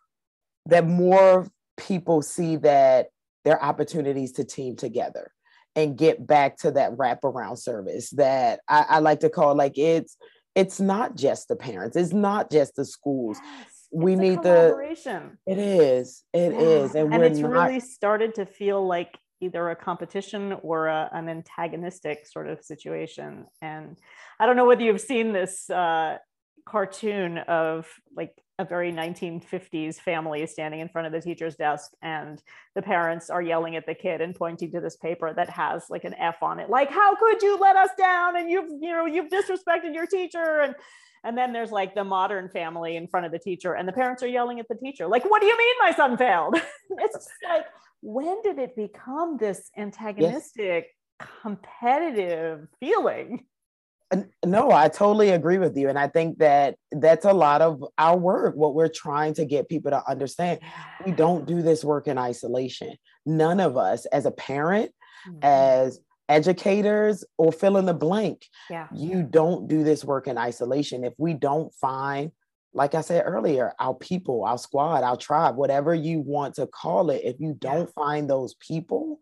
that 0.66 0.88
more 0.88 1.48
people 1.78 2.22
see 2.22 2.58
that 2.58 3.08
there 3.44 3.56
are 3.58 3.70
opportunities 3.70 4.34
to 4.34 4.44
team 4.44 4.76
together 4.76 5.32
and 5.76 5.98
get 5.98 6.26
back 6.26 6.58
to 6.58 6.72
that 6.72 6.92
wraparound 6.94 7.58
service 7.58 8.12
that 8.12 8.60
I, 8.68 8.86
I 8.90 9.00
like 9.00 9.22
to 9.22 9.30
call 9.30 9.56
like 9.56 9.78
it's 9.78 10.18
it's 10.56 10.80
not 10.80 11.16
just 11.16 11.48
the 11.48 11.56
parents, 11.56 11.98
it's 11.98 12.14
not 12.14 12.52
just 12.52 12.76
the 12.76 12.86
schools. 12.86 13.40
Yes, 13.44 13.88
we 13.92 14.16
need 14.16 14.38
the 14.38 14.70
collaboration. 14.72 15.38
it 15.48 15.58
is, 15.58 16.24
it 16.32 16.54
yeah. 16.54 16.60
is, 16.60 16.96
and, 16.96 17.14
and 17.14 17.24
it's 17.24 17.40
not, 17.40 17.68
really 17.68 17.80
started 17.80 18.36
to 18.36 18.46
feel 18.46 18.86
like 18.86 19.18
either 19.42 19.70
a 19.72 19.76
competition 19.76 20.54
or 20.62 20.88
a, 20.88 21.10
an 21.12 21.28
antagonistic 21.28 22.28
sort 22.28 22.48
of 22.48 22.64
situation. 22.64 23.46
And 23.62 23.98
I 24.40 24.46
don't 24.46 24.56
know 24.56 24.66
whether 24.66 24.84
you've 24.84 25.02
seen 25.02 25.34
this 25.34 25.70
uh, 25.70 26.18
cartoon 26.66 27.40
of 27.40 27.88
like 28.16 28.34
a 28.60 28.66
very 28.66 28.92
1950s 28.92 29.96
family 29.96 30.46
standing 30.46 30.80
in 30.80 30.88
front 30.88 31.08
of 31.08 31.14
the 31.14 31.20
teacher's 31.20 31.56
desk 31.56 31.92
and 32.04 32.42
the 32.76 32.84
parents 32.84 33.32
are 33.32 33.42
yelling 33.42 33.76
at 33.76 33.86
the 33.88 33.96
kid 33.96 34.22
and 34.22 34.36
pointing 34.36 34.72
to 34.72 34.80
this 34.80 34.96
paper 34.96 35.34
that 35.34 35.50
has 35.50 35.86
like 35.90 36.04
an 36.04 36.14
f 36.16 36.36
on 36.44 36.60
it 36.60 36.70
like 36.70 36.92
how 36.92 37.16
could 37.16 37.42
you 37.42 37.58
let 37.58 37.76
us 37.76 37.90
down? 37.98 38.38
And 38.38 38.50
you've 38.50 38.70
you 38.80 38.92
know 38.92 39.06
you've 39.06 39.30
disrespected 39.30 39.94
your 39.94 40.06
teacher. 40.06 40.62
And 40.62 40.76
and 41.24 41.38
then 41.38 41.54
there's 41.54 41.72
like 41.72 41.96
the 41.96 42.04
modern 42.04 42.50
family 42.50 42.96
in 42.96 43.08
front 43.08 43.26
of 43.26 43.32
the 43.32 43.40
teacher 43.40 43.74
and 43.74 43.88
the 43.88 43.94
parents 43.94 44.22
are 44.22 44.28
yelling 44.28 44.60
at 44.60 44.68
the 44.68 44.76
teacher 44.76 45.08
like 45.08 45.24
what 45.30 45.42
do 45.42 45.48
you 45.48 45.58
mean 45.58 45.76
my 45.82 45.94
son 45.94 46.18
failed? 46.18 46.56
It's 47.00 47.28
like 47.50 47.66
when 48.02 48.42
did 48.44 48.60
it 48.60 48.76
become 48.76 49.38
this 49.38 49.72
antagonistic 49.78 50.90
yes. 51.20 51.30
competitive 51.42 52.68
feeling 52.80 53.46
no, 54.46 54.72
I 54.72 54.90
totally 54.90 55.30
agree 55.30 55.58
with 55.58 55.78
you. 55.78 55.90
And 55.90 55.98
I 55.98 56.08
think 56.08 56.40
that 56.40 56.76
that's 56.92 57.26
a 57.26 57.34
lot 57.34 57.62
of 57.62 57.84
our 57.98 58.18
work, 58.18 58.56
what 58.56 58.76
we're 58.76 58.90
trying 58.90 59.34
to 59.36 59.46
get 59.46 59.70
people 59.70 59.92
to 59.92 60.10
understand. 60.10 60.60
We 61.06 61.12
don't 61.12 61.46
do 61.46 61.62
this 61.62 61.84
work 61.84 62.08
in 62.08 62.18
isolation. 62.18 62.96
None 63.26 63.60
of 63.60 63.78
us, 63.78 64.06
as 64.08 64.26
a 64.26 64.32
parent, 64.32 64.92
mm-hmm. 65.28 65.40
as 65.42 66.00
educators, 66.30 67.24
or 67.38 67.52
fill 67.52 67.78
in 67.78 67.86
the 67.86 67.94
blank, 67.94 68.48
yeah. 68.70 68.88
you 68.94 69.24
don't 69.24 69.68
do 69.68 69.84
this 69.84 70.04
work 70.04 70.28
in 70.28 70.38
isolation. 70.38 71.04
If 71.04 71.14
we 71.18 71.34
don't 71.34 71.74
find, 71.76 72.32
like 72.74 72.96
I 72.96 73.02
said 73.02 73.24
earlier, 73.26 73.74
our 73.80 73.94
people, 73.94 74.44
our 74.46 74.58
squad, 74.58 75.04
our 75.04 75.18
tribe, 75.18 75.56
whatever 75.56 75.94
you 75.94 76.20
want 76.20 76.56
to 76.56 76.68
call 76.68 77.10
it, 77.10 77.22
if 77.24 77.40
you 77.40 77.56
don't 77.60 77.90
yeah. 77.96 78.04
find 78.04 78.30
those 78.30 78.56
people, 78.56 79.20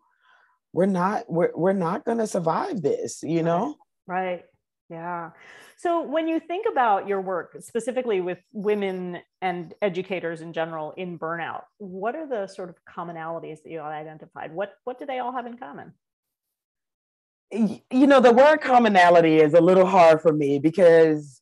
we're 0.72 0.86
not 0.86 1.30
we're, 1.30 1.52
we're 1.54 1.72
not 1.72 2.04
going 2.04 2.18
to 2.18 2.26
survive 2.26 2.82
this 2.82 3.22
you 3.22 3.42
know 3.42 3.76
right 4.06 4.44
yeah. 4.88 5.30
So 5.78 6.02
when 6.02 6.28
you 6.28 6.38
think 6.38 6.66
about 6.70 7.08
your 7.08 7.20
work 7.20 7.56
specifically 7.60 8.20
with 8.20 8.38
women 8.52 9.20
and 9.40 9.74
educators 9.80 10.40
in 10.40 10.52
general 10.52 10.92
in 10.96 11.18
burnout, 11.18 11.62
what 11.78 12.14
are 12.14 12.28
the 12.28 12.46
sort 12.46 12.68
of 12.68 12.76
commonalities 12.84 13.62
that 13.62 13.70
you 13.70 13.80
identified? 13.80 14.52
What 14.52 14.74
what 14.84 14.98
do 14.98 15.06
they 15.06 15.18
all 15.18 15.32
have 15.32 15.46
in 15.46 15.56
common? 15.56 15.94
You 17.50 18.06
know, 18.06 18.20
the 18.20 18.32
word 18.32 18.60
commonality 18.60 19.38
is 19.38 19.54
a 19.54 19.60
little 19.60 19.86
hard 19.86 20.22
for 20.22 20.32
me 20.32 20.58
because 20.58 21.40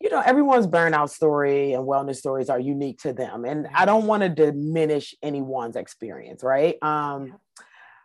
you 0.00 0.10
know 0.10 0.22
everyone's 0.24 0.66
burnout 0.66 1.10
story 1.10 1.72
and 1.72 1.86
wellness 1.86 2.16
stories 2.16 2.50
are 2.50 2.60
unique 2.60 2.98
to 3.00 3.12
them 3.12 3.44
and 3.44 3.66
I 3.74 3.84
don't 3.84 4.06
want 4.06 4.22
to 4.22 4.28
diminish 4.28 5.14
anyone's 5.22 5.76
experience, 5.76 6.42
right? 6.42 6.76
Um 6.82 7.38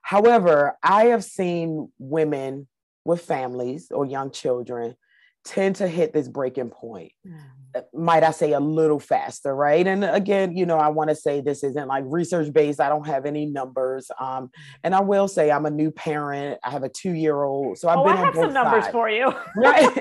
however, 0.01 0.77
I 0.83 1.05
have 1.05 1.23
seen 1.23 1.91
women 1.97 2.67
with 3.05 3.21
families 3.21 3.87
or 3.91 4.05
young 4.05 4.31
children 4.31 4.95
tend 5.43 5.75
to 5.77 5.87
hit 5.87 6.13
this 6.13 6.27
breaking 6.27 6.69
point 6.69 7.11
mm. 7.27 7.83
might 7.93 8.23
i 8.23 8.29
say 8.29 8.51
a 8.51 8.59
little 8.59 8.99
faster 8.99 9.55
right 9.55 9.87
and 9.87 10.05
again 10.05 10.55
you 10.55 10.67
know 10.67 10.77
i 10.77 10.87
want 10.87 11.09
to 11.09 11.15
say 11.15 11.41
this 11.41 11.63
isn't 11.63 11.87
like 11.87 12.03
research 12.07 12.53
based 12.53 12.79
i 12.79 12.87
don't 12.87 13.07
have 13.07 13.25
any 13.25 13.45
numbers 13.47 14.11
um, 14.19 14.45
mm. 14.45 14.49
and 14.83 14.93
i 14.93 14.99
will 14.99 15.27
say 15.27 15.49
i'm 15.49 15.65
a 15.65 15.71
new 15.71 15.89
parent 15.89 16.59
i 16.63 16.69
have 16.69 16.83
a 16.83 16.89
two 16.89 17.13
year 17.13 17.41
old 17.41 17.75
so 17.77 17.89
i've 17.89 17.97
oh, 17.97 18.03
been 18.03 18.13
I 18.13 18.17
have 18.17 18.27
on 18.27 18.33
both 18.33 18.43
some 18.43 18.53
numbers 18.53 18.83
sides. 18.83 18.91
for 18.91 19.09
you 19.09 19.33
right 19.55 19.99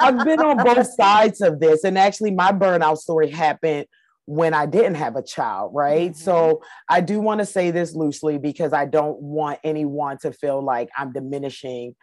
i've 0.00 0.24
been 0.24 0.40
on 0.40 0.62
both 0.62 0.86
sides 0.94 1.40
of 1.40 1.60
this 1.60 1.84
and 1.84 1.96
actually 1.96 2.30
my 2.30 2.52
burnout 2.52 2.98
story 2.98 3.30
happened 3.30 3.86
when 4.26 4.54
I 4.54 4.64
didn't 4.64 4.94
have 4.94 5.16
a 5.16 5.22
child, 5.22 5.72
right? 5.74 6.12
Mm-hmm. 6.12 6.18
So 6.18 6.62
I 6.88 7.00
do 7.00 7.20
want 7.20 7.40
to 7.40 7.46
say 7.46 7.70
this 7.70 7.94
loosely 7.94 8.38
because 8.38 8.72
I 8.72 8.86
don't 8.86 9.20
want 9.20 9.58
anyone 9.62 10.16
to 10.22 10.32
feel 10.32 10.62
like 10.64 10.88
I'm 10.96 11.12
diminishing 11.12 11.94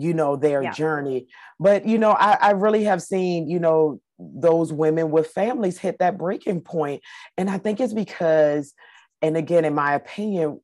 you 0.00 0.14
know 0.14 0.36
their 0.36 0.62
yeah. 0.62 0.72
journey 0.72 1.28
but 1.58 1.86
you 1.86 1.98
know 1.98 2.12
I, 2.12 2.38
I 2.40 2.50
really 2.52 2.84
have 2.84 3.02
seen 3.02 3.48
you 3.48 3.58
know 3.58 4.00
those 4.18 4.72
women 4.72 5.10
with 5.10 5.28
families 5.28 5.78
hit 5.78 5.98
that 5.98 6.18
breaking 6.18 6.60
point 6.60 7.02
and 7.36 7.48
i 7.48 7.58
think 7.58 7.80
it's 7.80 7.94
because 7.94 8.74
and 9.22 9.36
again 9.36 9.64
in 9.64 9.74
my 9.74 9.94
opinion 9.94 10.60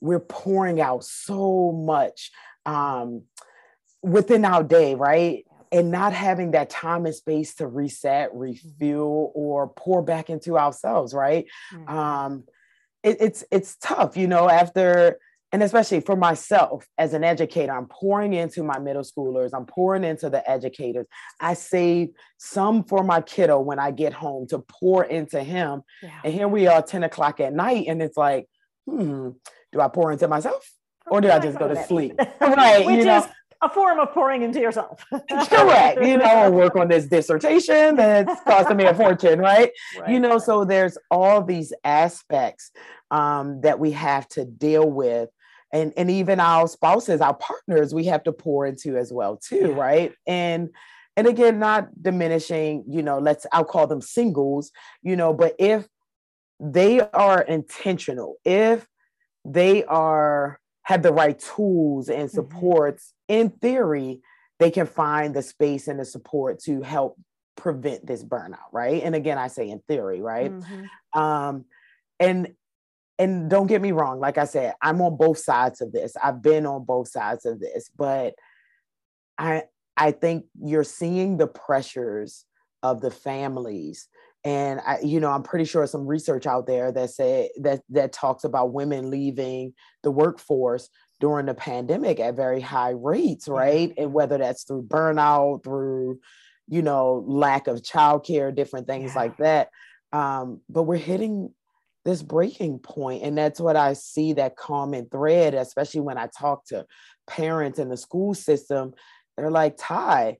we're 0.00 0.20
pouring 0.20 0.80
out 0.80 1.04
so 1.04 1.72
much 1.72 2.30
um 2.64 3.22
within 4.06 4.44
our 4.44 4.62
day, 4.62 4.94
right? 4.94 5.44
And 5.72 5.90
not 5.90 6.12
having 6.12 6.52
that 6.52 6.70
time 6.70 7.06
and 7.06 7.14
space 7.14 7.56
to 7.56 7.66
reset, 7.66 8.32
refuel, 8.32 9.32
or 9.34 9.68
pour 9.68 10.00
back 10.00 10.30
into 10.30 10.56
ourselves, 10.56 11.12
right? 11.12 11.46
Mm-hmm. 11.74 11.96
Um, 11.96 12.44
it, 13.02 13.16
it's 13.20 13.44
it's 13.50 13.76
tough, 13.76 14.16
you 14.16 14.28
know, 14.28 14.48
after 14.48 15.18
and 15.52 15.62
especially 15.62 16.00
for 16.00 16.16
myself 16.16 16.86
as 16.98 17.14
an 17.14 17.24
educator, 17.24 17.72
I'm 17.72 17.86
pouring 17.86 18.34
into 18.34 18.62
my 18.62 18.78
middle 18.78 19.02
schoolers, 19.02 19.50
I'm 19.54 19.66
pouring 19.66 20.04
into 20.04 20.28
the 20.28 20.48
educators. 20.48 21.06
I 21.40 21.54
save 21.54 22.08
some 22.38 22.84
for 22.84 23.04
my 23.04 23.20
kiddo 23.20 23.60
when 23.60 23.78
I 23.78 23.90
get 23.90 24.12
home 24.12 24.46
to 24.48 24.58
pour 24.58 25.04
into 25.04 25.42
him. 25.42 25.82
Yeah. 26.02 26.20
And 26.24 26.34
here 26.34 26.48
we 26.48 26.66
are, 26.66 26.82
10 26.82 27.04
o'clock 27.04 27.40
at 27.40 27.52
night, 27.52 27.86
and 27.88 28.02
it's 28.02 28.16
like, 28.16 28.48
hmm, 28.88 29.30
do 29.72 29.80
I 29.80 29.88
pour 29.88 30.12
into 30.12 30.28
myself? 30.28 30.70
Or 31.08 31.20
do 31.20 31.30
I 31.30 31.38
just 31.38 31.58
go 31.58 31.68
to 31.68 31.86
sleep? 31.86 32.18
right. 32.40 32.84
Which 32.84 32.98
you 32.98 33.04
know? 33.04 33.18
is 33.18 33.26
a 33.62 33.68
form 33.68 33.98
of 33.98 34.12
pouring 34.12 34.42
into 34.42 34.60
yourself. 34.60 35.04
Correct. 35.30 36.02
You 36.02 36.18
know, 36.18 36.24
I 36.24 36.48
work 36.48 36.76
on 36.76 36.88
this 36.88 37.06
dissertation 37.06 37.96
that's 37.96 38.40
costing 38.42 38.76
me 38.76 38.84
a 38.84 38.94
fortune, 38.94 39.38
right? 39.38 39.70
right? 39.98 40.10
You 40.10 40.20
know, 40.20 40.38
so 40.38 40.64
there's 40.64 40.98
all 41.10 41.42
these 41.42 41.72
aspects 41.84 42.70
um, 43.10 43.60
that 43.62 43.78
we 43.78 43.92
have 43.92 44.28
to 44.30 44.44
deal 44.44 44.88
with. 44.88 45.30
And, 45.76 45.92
and 45.96 46.10
even 46.10 46.40
our 46.40 46.68
spouses, 46.68 47.20
our 47.20 47.34
partners, 47.34 47.94
we 47.94 48.04
have 48.06 48.22
to 48.24 48.32
pour 48.32 48.66
into 48.66 48.96
as 48.96 49.12
well, 49.12 49.36
too, 49.36 49.68
yeah. 49.70 49.80
right? 49.80 50.12
And 50.26 50.70
and 51.18 51.26
again, 51.26 51.58
not 51.58 51.88
diminishing, 52.02 52.84
you 52.88 53.02
know, 53.02 53.18
let's 53.18 53.46
I'll 53.52 53.64
call 53.64 53.86
them 53.86 54.02
singles, 54.02 54.70
you 55.02 55.16
know, 55.16 55.32
but 55.32 55.54
if 55.58 55.86
they 56.60 57.00
are 57.00 57.40
intentional, 57.42 58.36
if 58.44 58.86
they 59.44 59.84
are 59.84 60.60
have 60.82 61.02
the 61.02 61.12
right 61.12 61.38
tools 61.38 62.08
and 62.08 62.28
mm-hmm. 62.28 62.34
supports, 62.34 63.12
mm-hmm. 63.30 63.40
in 63.40 63.50
theory, 63.50 64.20
they 64.58 64.70
can 64.70 64.86
find 64.86 65.34
the 65.34 65.42
space 65.42 65.88
and 65.88 66.00
the 66.00 66.04
support 66.04 66.60
to 66.60 66.82
help 66.82 67.18
prevent 67.56 68.06
this 68.06 68.22
burnout, 68.22 68.70
right? 68.72 69.02
And 69.02 69.14
again, 69.14 69.38
I 69.38 69.48
say 69.48 69.70
in 69.70 69.80
theory, 69.88 70.20
right? 70.20 70.52
Mm-hmm. 70.52 71.20
Um, 71.20 71.64
and 72.20 72.54
and 73.18 73.48
don't 73.48 73.66
get 73.66 73.80
me 73.80 73.92
wrong, 73.92 74.20
like 74.20 74.38
I 74.38 74.44
said, 74.44 74.74
I'm 74.82 75.00
on 75.00 75.16
both 75.16 75.38
sides 75.38 75.80
of 75.80 75.92
this. 75.92 76.16
I've 76.22 76.42
been 76.42 76.66
on 76.66 76.84
both 76.84 77.08
sides 77.08 77.46
of 77.46 77.60
this, 77.60 77.90
but 77.96 78.34
I 79.38 79.64
I 79.96 80.12
think 80.12 80.44
you're 80.60 80.84
seeing 80.84 81.38
the 81.38 81.46
pressures 81.46 82.44
of 82.82 83.00
the 83.00 83.10
families 83.10 84.08
and 84.44 84.80
I, 84.86 85.00
you 85.02 85.18
know 85.18 85.30
i'm 85.30 85.42
pretty 85.42 85.64
sure 85.64 85.86
some 85.86 86.06
research 86.06 86.46
out 86.46 86.66
there 86.66 86.92
that 86.92 87.10
said 87.10 87.48
that 87.62 87.82
that 87.90 88.12
talks 88.12 88.44
about 88.44 88.72
women 88.72 89.10
leaving 89.10 89.74
the 90.02 90.10
workforce 90.10 90.88
during 91.18 91.46
the 91.46 91.54
pandemic 91.54 92.20
at 92.20 92.36
very 92.36 92.60
high 92.60 92.90
rates 92.90 93.48
right 93.48 93.92
and 93.98 94.12
whether 94.12 94.38
that's 94.38 94.62
through 94.62 94.84
burnout 94.84 95.64
through 95.64 96.20
you 96.68 96.82
know 96.82 97.24
lack 97.26 97.66
of 97.66 97.82
childcare 97.82 98.54
different 98.54 98.86
things 98.86 99.12
yeah. 99.14 99.20
like 99.20 99.36
that 99.38 99.70
um, 100.12 100.60
but 100.68 100.84
we're 100.84 100.96
hitting 100.96 101.52
this 102.06 102.22
breaking 102.22 102.78
point 102.78 103.22
and 103.22 103.36
that's 103.36 103.60
what 103.60 103.76
i 103.76 103.92
see 103.92 104.32
that 104.32 104.56
common 104.56 105.06
thread 105.10 105.54
especially 105.54 106.00
when 106.00 106.16
i 106.16 106.26
talk 106.38 106.64
to 106.64 106.86
parents 107.26 107.78
in 107.78 107.88
the 107.88 107.96
school 107.96 108.32
system 108.32 108.94
they're 109.36 109.50
like 109.50 109.76
ty 109.78 110.38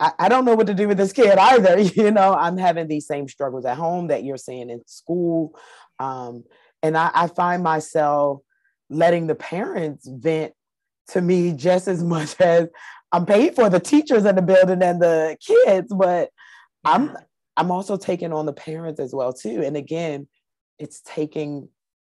I, 0.00 0.12
I 0.18 0.28
don't 0.28 0.44
know 0.44 0.54
what 0.54 0.68
to 0.68 0.74
do 0.74 0.86
with 0.86 0.96
this 0.96 1.12
kid 1.12 1.36
either. 1.38 1.80
You 1.96 2.12
know, 2.12 2.32
I'm 2.32 2.56
having 2.56 2.86
these 2.86 3.08
same 3.08 3.26
struggles 3.26 3.64
at 3.64 3.76
home 3.76 4.06
that 4.08 4.22
you're 4.22 4.36
seeing 4.36 4.70
in 4.70 4.80
school. 4.86 5.58
Um, 5.98 6.44
and 6.82 6.96
I, 6.96 7.10
I 7.12 7.26
find 7.26 7.62
myself 7.62 8.40
letting 8.88 9.26
the 9.26 9.34
parents 9.34 10.08
vent 10.08 10.52
to 11.08 11.20
me 11.20 11.52
just 11.52 11.88
as 11.88 12.02
much 12.14 12.40
as 12.40 12.68
I'm 13.10 13.26
paid 13.26 13.54
for 13.54 13.68
the 13.70 13.80
teachers 13.80 14.24
in 14.24 14.36
the 14.36 14.42
building 14.42 14.82
and 14.82 15.00
the 15.00 15.36
kids, 15.44 15.92
but 15.92 16.30
I'm 16.84 17.16
I'm 17.56 17.72
also 17.72 17.96
taking 17.96 18.32
on 18.32 18.46
the 18.46 18.52
parents 18.52 19.00
as 19.00 19.12
well 19.12 19.32
too. 19.32 19.62
And 19.64 19.76
again, 19.76 20.28
it's 20.78 21.00
taking 21.00 21.68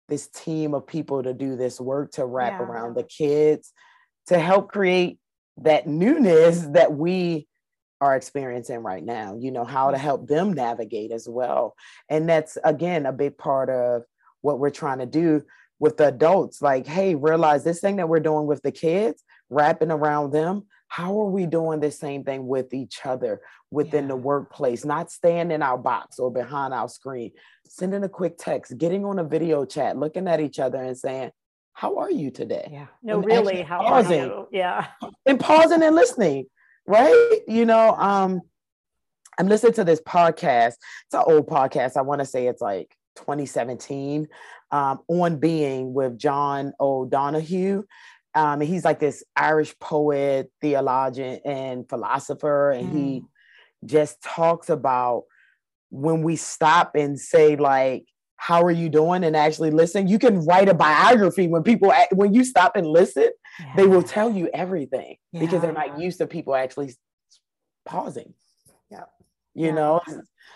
this 0.08 0.28
team 0.28 0.74
of 0.74 0.86
people 0.86 1.24
to 1.24 1.34
do 1.34 1.56
this 1.56 1.80
work 1.80 2.12
to 2.14 2.26
wrap 2.26 2.60
yeah. 2.60 2.66
around 2.66 2.96
the 2.96 3.04
kids 3.04 3.72
to 4.28 4.38
help 4.38 4.72
create 4.72 5.20
that 5.58 5.88
newness 5.88 6.60
that 6.74 6.94
we 6.94 7.48
are 8.02 8.16
experiencing 8.16 8.80
right 8.80 9.04
now, 9.04 9.38
you 9.40 9.52
know, 9.52 9.64
how 9.64 9.92
to 9.92 9.98
help 9.98 10.28
them 10.28 10.54
navigate 10.54 11.12
as 11.12 11.30
well. 11.30 11.76
And 12.10 12.28
that's, 12.28 12.58
again, 12.64 13.06
a 13.06 13.14
big 13.14 13.38
part 13.38 13.70
of 13.70 14.04
what 14.42 14.60
we're 14.60 14.72
trying 14.72 15.00
to 15.00 15.06
do 15.06 15.44
with 15.80 15.98
the 15.98 16.08
adults. 16.08 16.62
Like, 16.62 16.88
hey, 16.88 17.14
realize 17.16 17.64
this 17.64 17.80
thing 17.80 17.98
that 17.98 18.10
we're 18.10 18.20
doing 18.20 18.48
with 18.48 18.62
the 18.64 18.72
kids, 18.72 19.24
wrapping 19.50 19.92
around 19.92 20.32
them, 20.32 20.66
how 20.92 21.18
are 21.22 21.30
we 21.30 21.46
doing 21.46 21.80
the 21.80 21.90
same 21.90 22.24
thing 22.24 22.46
with 22.46 22.74
each 22.74 23.06
other 23.06 23.40
within 23.72 24.04
yeah. 24.04 24.10
the 24.10 24.16
workplace 24.16 24.84
not 24.84 25.10
staying 25.10 25.52
in 25.52 25.64
our 25.64 25.78
box 25.78 26.20
or 26.20 26.32
behind 26.32 26.74
our 26.74 26.90
screen 26.90 27.32
sending 27.68 28.04
a 28.04 28.10
quick 28.10 28.38
text 28.38 28.78
getting 28.78 29.06
on 29.06 29.20
a 29.20 29.24
video 29.24 29.64
chat 29.64 29.98
looking 29.98 30.28
at 30.28 30.42
each 30.42 30.60
other 30.60 30.82
and 30.82 30.98
saying 30.98 31.32
how 31.74 31.98
are 31.98 32.12
you 32.12 32.30
today 32.30 32.68
yeah 32.72 32.88
no 33.02 33.18
and 33.18 33.26
really 33.26 33.62
how 33.62 33.82
pausing, 33.82 34.22
are 34.22 34.26
you 34.26 34.48
yeah 34.52 34.88
and 35.26 35.40
pausing 35.40 35.82
and 35.82 35.96
listening 35.96 36.46
right? 36.88 37.40
You 37.48 37.66
know, 37.66 37.96
um, 37.96 38.42
I'm 39.40 39.48
listening 39.48 39.74
to 39.74 39.84
this 39.84 40.02
podcast. 40.02 40.74
It's 41.06 41.14
an 41.14 41.24
old 41.26 41.48
podcast. 41.48 41.98
I 41.98 42.02
want 42.02 42.20
to 42.20 42.26
say 42.26 42.48
it's 42.48 42.62
like 42.62 42.96
2017 43.18 44.28
um, 44.72 45.00
on 45.08 45.38
being 45.38 45.94
with 45.94 46.18
John 46.18 46.74
O'Donohue. 46.80 47.84
Um, 48.34 48.62
and 48.62 48.70
he's 48.70 48.86
like 48.86 49.00
this 49.00 49.24
Irish 49.36 49.78
poet, 49.80 50.52
theologian, 50.62 51.42
and 51.44 51.88
philosopher. 51.90 52.72
And 52.72 52.90
mm. 52.90 52.96
he 52.96 53.24
just 53.86 54.22
talks 54.22 54.70
about 54.70 55.24
when 55.90 56.24
we 56.24 56.38
stop 56.38 56.96
and 56.96 57.20
say, 57.20 57.58
like, 57.58 58.06
how 58.42 58.64
are 58.64 58.72
you 58.72 58.90
doing 58.90 59.24
and 59.24 59.38
actually 59.38 59.70
listen 59.70 60.08
you 60.08 60.18
can 60.18 60.44
write 60.48 60.68
a 60.68 60.74
biography 60.74 61.48
when 61.48 61.62
people 61.62 61.94
when 62.12 62.34
you 62.34 62.44
stop 62.44 62.76
and 62.76 62.88
listen 62.88 63.30
yeah. 63.60 63.74
they 63.76 63.86
will 63.86 64.02
tell 64.02 64.32
you 64.32 64.50
everything 64.52 65.16
yeah. 65.32 65.42
because 65.42 65.62
they're 65.62 65.72
not 65.72 66.00
used 66.00 66.18
to 66.18 66.26
people 66.26 66.56
actually 66.56 66.92
pausing 67.86 68.34
yeah 68.90 69.04
you 69.54 69.68
yeah. 69.68 69.74
know 69.74 70.02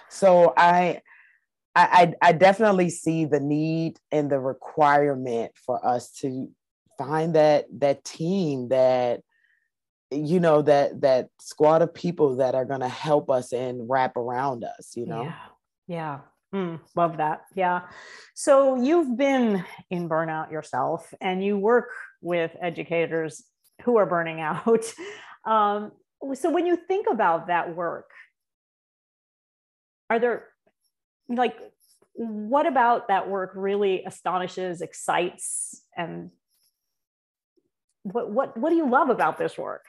so 0.10 0.52
I, 0.58 1.02
I 1.76 2.16
i 2.24 2.32
definitely 2.32 2.90
see 2.90 3.26
the 3.26 3.40
need 3.40 4.00
and 4.12 4.32
the 4.32 4.40
requirement 4.40 5.52
for 5.64 5.86
us 5.86 6.12
to 6.22 6.50
find 6.98 7.36
that 7.36 7.66
that 7.80 8.04
team 8.04 8.70
that 8.70 9.22
you 10.12 10.40
know 10.40 10.62
that 10.62 11.02
that 11.02 11.30
squad 11.40 11.82
of 11.82 11.94
people 11.94 12.38
that 12.38 12.56
are 12.56 12.66
going 12.66 12.80
to 12.82 12.88
help 12.88 13.30
us 13.30 13.54
and 13.54 13.90
wrap 13.90 14.16
around 14.18 14.64
us 14.64 14.94
you 14.96 15.06
know 15.06 15.24
yeah 15.24 15.36
yeah 15.88 16.20
Mm, 16.56 16.80
love 16.96 17.18
that. 17.18 17.42
Yeah. 17.54 17.82
So 18.34 18.82
you've 18.82 19.18
been 19.18 19.66
in 19.90 20.08
burnout 20.08 20.52
yourself 20.52 21.14
and 21.20 21.44
you 21.44 21.58
work 21.58 21.90
with 22.22 22.56
educators 22.62 23.44
who 23.84 23.98
are 23.98 24.06
burning 24.06 24.40
out. 24.42 24.94
Um, 25.46 25.92
so 26.34 26.50
when 26.50 26.66
you 26.66 26.78
think 26.78 27.08
about 27.12 27.48
that 27.48 27.76
work, 27.76 28.10
are 30.10 30.20
there 30.20 30.48
like, 31.28 31.58
what 32.14 32.66
about 32.66 33.10
that 33.10 33.28
work 33.28 33.52
really 33.56 34.06
astonishes, 34.06 34.82
excites, 34.82 35.84
and 35.98 36.30
what, 38.06 38.30
what, 38.30 38.56
what 38.56 38.70
do 38.70 38.76
you 38.76 38.90
love 38.90 39.10
about 39.10 39.38
this 39.38 39.58
work? 39.58 39.84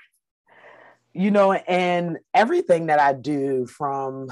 You 1.12 1.30
know, 1.30 1.52
and 1.52 2.18
everything 2.34 2.86
that 2.86 2.98
I 2.98 3.12
do 3.12 3.66
from 3.66 4.28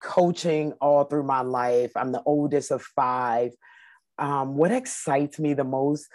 coaching 0.00 0.72
all 0.80 1.04
through 1.04 1.24
my 1.24 1.42
life. 1.42 1.92
I'm 1.96 2.12
the 2.12 2.22
oldest 2.24 2.70
of 2.70 2.82
five. 2.82 3.52
Um, 4.18 4.56
what 4.56 4.72
excites 4.72 5.38
me 5.38 5.54
the 5.54 5.64
most 5.64 6.08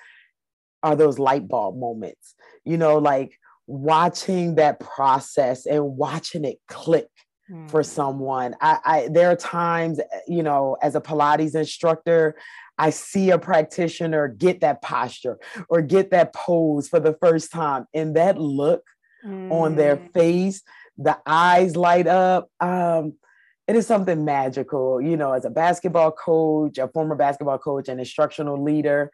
are 0.83 0.95
those 0.95 1.19
light 1.19 1.47
bulb 1.47 1.77
moments, 1.77 2.35
you 2.63 2.77
know, 2.77 2.97
like 2.97 3.37
watching 3.67 4.55
that 4.55 4.79
process 4.79 5.65
and 5.65 5.97
watching 5.97 6.45
it 6.45 6.59
click 6.67 7.09
mm. 7.49 7.69
for 7.69 7.83
someone. 7.83 8.55
I, 8.61 8.77
I 8.85 9.09
there 9.11 9.31
are 9.31 9.35
times, 9.35 9.99
you 10.27 10.43
know, 10.43 10.77
as 10.81 10.95
a 10.95 11.01
Pilates 11.01 11.55
instructor, 11.55 12.35
I 12.77 12.89
see 12.89 13.29
a 13.29 13.39
practitioner 13.39 14.27
get 14.27 14.61
that 14.61 14.81
posture 14.81 15.37
or 15.69 15.81
get 15.81 16.11
that 16.11 16.33
pose 16.33 16.87
for 16.87 16.99
the 16.99 17.17
first 17.21 17.51
time, 17.51 17.85
and 17.93 18.15
that 18.15 18.37
look 18.37 18.83
mm. 19.25 19.51
on 19.51 19.75
their 19.75 19.97
mm. 19.97 20.13
face, 20.13 20.61
the 20.97 21.17
eyes 21.25 21.75
light 21.75 22.07
up. 22.07 22.49
Um, 22.59 23.13
it 23.67 23.75
is 23.75 23.87
something 23.87 24.23
magical, 24.25 25.01
you 25.01 25.17
know, 25.17 25.31
as 25.31 25.45
a 25.45 25.49
basketball 25.49 26.11
coach, 26.11 26.77
a 26.77 26.87
former 26.87 27.15
basketball 27.15 27.57
coach, 27.57 27.89
an 27.89 27.99
instructional 27.99 28.61
leader, 28.61 29.11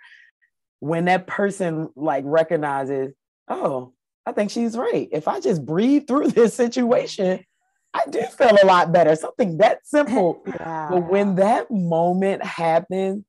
when 0.80 1.06
that 1.06 1.28
person 1.28 1.90
like 1.96 2.24
recognizes, 2.26 3.14
oh, 3.48 3.94
I 4.26 4.34
think 4.34 4.52
she's 4.52 4.78
right. 4.78 5.08
If 5.12 5.28
I 5.28 5.40
just 5.40 5.66
breathe 5.66 6.08
through 6.08 6.28
this 6.32 6.54
situation, 6.54 7.46
I 7.94 8.04
do 8.10 8.22
feel 8.24 8.58
a 8.62 8.66
lot 8.66 8.92
better. 8.92 9.16
Something 9.16 9.58
that 9.58 9.86
simple. 9.86 10.42
yeah. 10.46 10.90
But 10.92 11.10
when 11.10 11.36
that 11.36 11.70
moment 11.72 12.44
happens, 12.44 13.24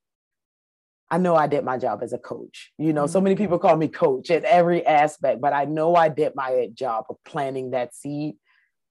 I 1.13 1.19
know 1.19 1.37
I 1.37 1.47
did 1.47 1.63
my 1.63 1.77
job 1.77 2.03
as 2.03 2.15
a 2.15 2.19
coach. 2.19 2.73
You 2.79 2.95
know, 2.95 3.05
mm-hmm. 3.05 3.13
so 3.13 3.21
many 3.21 3.37
people 3.37 3.59
call 3.59 3.77
me 3.77 3.87
coach 3.87 4.31
at 4.31 4.45
every 4.45 4.85
aspect, 4.87 5.43
but 5.43 5.53
I 5.53 5.67
know 5.67 5.95
I 5.95 6.09
did 6.09 6.35
my 6.35 6.71
job 6.73 7.05
of 7.11 7.17
planting 7.25 7.73
that 7.73 7.95
seed 7.95 8.37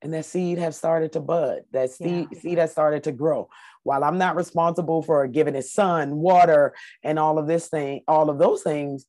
and 0.03 0.13
that 0.13 0.25
seed 0.25 0.59
has 0.59 0.77
started 0.77 1.13
to 1.13 1.19
bud. 1.19 1.61
That 1.71 1.91
seed, 1.91 2.27
yeah. 2.31 2.39
seed 2.39 2.57
has 2.59 2.71
started 2.71 3.03
to 3.05 3.11
grow. 3.11 3.49
While 3.83 4.03
I'm 4.03 4.19
not 4.19 4.35
responsible 4.35 5.01
for 5.01 5.27
giving 5.27 5.55
it 5.55 5.65
sun, 5.65 6.15
water, 6.15 6.75
and 7.03 7.17
all 7.17 7.39
of 7.39 7.47
this 7.47 7.67
thing, 7.69 8.01
all 8.07 8.29
of 8.29 8.37
those 8.37 8.61
things, 8.61 9.05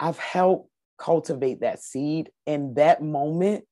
I've 0.00 0.18
helped 0.18 0.70
cultivate 0.98 1.60
that 1.60 1.82
seed. 1.82 2.30
And 2.46 2.76
that 2.76 3.02
moment 3.02 3.64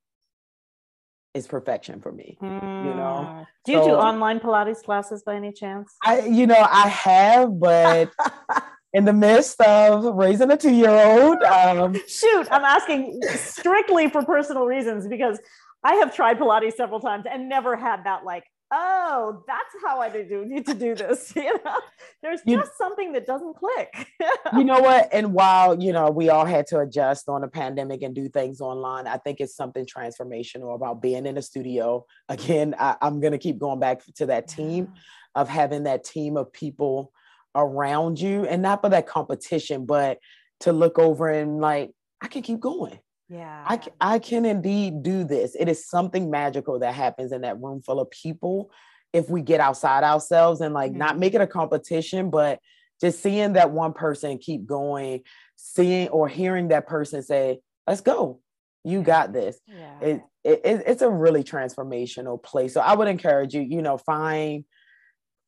is 1.35 1.47
perfection 1.47 2.01
for 2.01 2.11
me. 2.11 2.39
Mm. 2.43 2.85
You 2.85 2.95
know. 2.95 3.27
Hmm. 3.29 3.43
Do 3.65 3.73
you 3.73 3.79
so, 3.79 3.89
do 3.89 3.95
online 3.95 4.41
Pilates 4.41 4.83
classes 4.83 5.23
by 5.25 5.37
any 5.37 5.53
chance? 5.53 5.95
I, 6.03 6.21
you 6.23 6.47
know, 6.47 6.67
I 6.71 6.89
have, 6.89 7.59
but 7.59 8.11
in 8.93 9.05
the 9.05 9.13
midst 9.13 9.61
of 9.61 10.05
raising 10.05 10.51
a 10.51 10.57
two-year-old. 10.57 11.43
Um, 11.43 11.97
Shoot, 12.07 12.49
I'm 12.51 12.65
asking 12.65 13.21
strictly 13.35 14.09
for 14.09 14.25
personal 14.25 14.67
reasons 14.67 15.07
because 15.07 15.39
I 15.85 15.95
have 15.95 16.15
tried 16.15 16.39
Pilates 16.39 16.75
several 16.75 17.01
times 17.01 17.25
and 17.31 17.49
never 17.49 17.77
had 17.77 18.05
that 18.05 18.25
like, 18.25 18.45
oh, 18.73 19.45
that's 19.47 19.85
how 19.85 20.01
I 20.01 20.09
do 20.11 20.45
need 20.45 20.67
to 20.67 20.75
do 20.75 20.95
this. 20.95 21.33
You 21.47 21.59
know, 21.65 21.81
there's 22.23 22.41
you, 22.45 22.57
just 22.57 22.77
something 22.77 23.13
that 23.13 23.27
doesn't 23.27 23.55
click. 23.55 24.09
you 24.55 24.65
know 24.65 24.81
what? 24.81 25.09
And 25.13 25.33
while 25.33 25.81
you 25.81 25.93
know 25.93 26.11
we 26.11 26.29
all 26.29 26.45
had 26.45 26.67
to 26.69 26.81
adjust 26.81 27.29
on 27.29 27.43
the 27.43 27.49
pandemic 27.49 28.03
and 28.03 28.15
do 28.15 28.29
things 28.29 28.61
online, 28.61 29.07
I 29.07 29.19
think 29.19 29.41
it's 29.41 29.55
something 29.55 29.87
transformational 29.87 30.75
about 30.75 31.01
being 31.01 31.27
in 31.27 31.37
a 31.37 31.43
studio. 31.43 32.07
Again, 32.29 32.75
I, 32.79 32.97
I'm 33.01 33.21
gonna 33.21 33.39
keep 33.39 33.59
going 33.59 33.79
back 33.79 34.03
to 34.17 34.27
that 34.27 34.49
team 34.49 34.95
of 35.35 35.49
having 35.49 35.85
that 35.85 36.03
team 36.03 36.37
of 36.37 36.53
people 36.53 37.13
around 37.57 38.21
you, 38.21 38.45
and 38.47 38.63
not 38.63 38.83
for 38.83 38.91
that 38.91 39.07
competition, 39.07 39.87
but 39.87 40.19
to 40.61 40.73
look 40.73 40.99
over 40.99 41.29
and 41.29 41.61
like 41.61 41.91
I 42.21 42.29
can 42.29 42.43
keep 42.43 42.61
going. 42.61 42.99
Yeah. 43.29 43.65
I, 43.67 43.81
I 44.01 44.19
can 44.19 44.45
indeed 44.45 45.03
do 45.03 45.25
this. 45.25 45.57
It 45.59 45.69
is 45.69 45.89
something 45.89 46.31
magical 46.31 46.79
that 46.79 46.95
happens 46.95 47.33
in 47.33 47.41
that 47.43 47.61
room 47.61 47.83
full 47.83 48.01
of 48.01 48.11
people 48.11 48.71
if 49.13 49.29
we 49.29 49.43
get 49.43 49.61
outside 49.61 50.05
ourselves 50.05 50.61
and 50.61 50.75
like 50.75 50.91
mm-hmm. 50.91 50.99
not 50.99 51.19
make 51.19 51.35
it 51.35 51.41
a 51.41 51.47
competition 51.47 52.31
but 52.31 52.61
just 53.01 53.23
seeing 53.23 53.55
that 53.55 53.71
one 53.71 53.93
person 53.93 54.39
keep 54.39 54.67
going 54.67 55.23
seeing 55.57 56.09
or 56.09 56.29
hearing 56.29 56.69
that 56.69 56.87
person 56.87 57.23
say 57.23 57.59
let's 57.87 58.01
go. 58.01 58.41
You 58.85 59.03
got 59.03 59.33
this. 59.33 59.59
Yeah. 59.67 60.01
it, 60.01 60.23
it, 60.45 60.61
it's 60.87 61.03
a 61.03 61.11
really 61.11 61.43
transformational 61.43 62.41
place. 62.41 62.75
So 62.75 62.81
i 62.81 62.95
would 62.95 63.09
encourage 63.09 63.55
you 63.55 63.63
you 63.63 63.83
know 63.83 63.99
find 63.99 64.65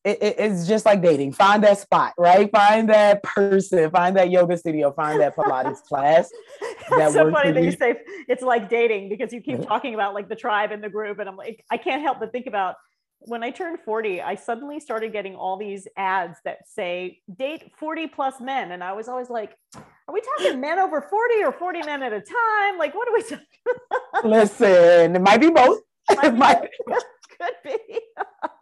it, 0.04 0.22
it, 0.22 0.36
it's 0.38 0.66
just 0.66 0.86
like 0.86 1.02
dating. 1.02 1.32
Find 1.32 1.62
that 1.64 1.78
spot, 1.78 2.14
right? 2.16 2.50
Find 2.50 2.88
that 2.88 3.22
person, 3.22 3.90
find 3.90 4.16
that 4.16 4.30
yoga 4.30 4.56
studio, 4.56 4.92
find 4.92 5.20
that 5.20 5.36
Pilates 5.36 5.82
class. 5.88 6.30
That's 6.90 7.14
so 7.14 7.30
funny 7.30 7.52
that 7.52 7.62
you 7.62 7.72
say 7.72 7.96
it's 8.28 8.42
like 8.42 8.68
dating 8.68 9.08
because 9.08 9.32
you 9.32 9.40
keep 9.40 9.62
talking 9.66 9.94
about 9.94 10.14
like 10.14 10.28
the 10.28 10.36
tribe 10.36 10.70
and 10.72 10.82
the 10.82 10.88
group. 10.88 11.18
And 11.18 11.28
I'm 11.28 11.36
like, 11.36 11.64
I 11.70 11.76
can't 11.76 12.02
help 12.02 12.20
but 12.20 12.32
think 12.32 12.46
about 12.46 12.76
when 13.20 13.42
I 13.42 13.50
turned 13.50 13.80
40, 13.84 14.22
I 14.22 14.36
suddenly 14.36 14.78
started 14.78 15.12
getting 15.12 15.34
all 15.34 15.56
these 15.56 15.88
ads 15.96 16.38
that 16.44 16.68
say 16.68 17.20
date 17.36 17.72
40 17.76 18.06
plus 18.06 18.40
men. 18.40 18.70
And 18.70 18.82
I 18.82 18.92
was 18.92 19.08
always 19.08 19.28
like, 19.28 19.56
are 19.74 20.14
we 20.14 20.22
talking 20.38 20.60
men 20.60 20.78
over 20.78 21.00
40 21.00 21.42
or 21.42 21.52
40 21.52 21.82
men 21.82 22.02
at 22.04 22.12
a 22.12 22.20
time? 22.20 22.78
Like, 22.78 22.94
what 22.94 23.08
are 23.08 23.14
we 23.14 23.22
talking 23.22 23.44
Listen, 24.24 25.16
it 25.16 25.20
might 25.20 25.40
be 25.40 25.50
both. 25.50 25.80
Might 26.14 26.30
be 26.30 26.36
might 26.38 26.68
both. 26.86 27.02
Could 27.40 27.54
be 27.64 28.00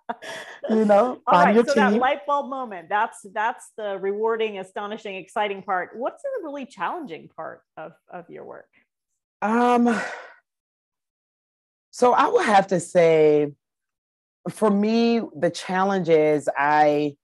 you 0.71 0.85
know 0.85 1.21
all 1.27 1.45
right 1.45 1.57
so 1.57 1.75
team. 1.75 1.75
that 1.75 1.93
light 1.95 2.27
bulb 2.27 2.49
moment 2.49 2.89
that's 2.89 3.27
that's 3.35 3.73
the 3.77 3.99
rewarding 3.99 4.59
astonishing 4.59 5.17
exciting 5.17 5.63
part 5.63 5.91
what's 5.95 6.23
the 6.23 6.29
really 6.45 6.65
challenging 6.65 7.29
part 7.37 7.63
of 7.77 7.93
of 8.13 8.29
your 8.31 8.45
work 8.45 8.69
um 9.43 10.01
so 11.91 12.13
i 12.13 12.29
would 12.29 12.47
have 12.47 12.67
to 12.67 12.79
say 12.79 13.53
for 14.49 14.71
me 14.71 15.21
the 15.39 15.51
challenge 15.51 16.09
is 16.09 16.49
i 16.57 17.15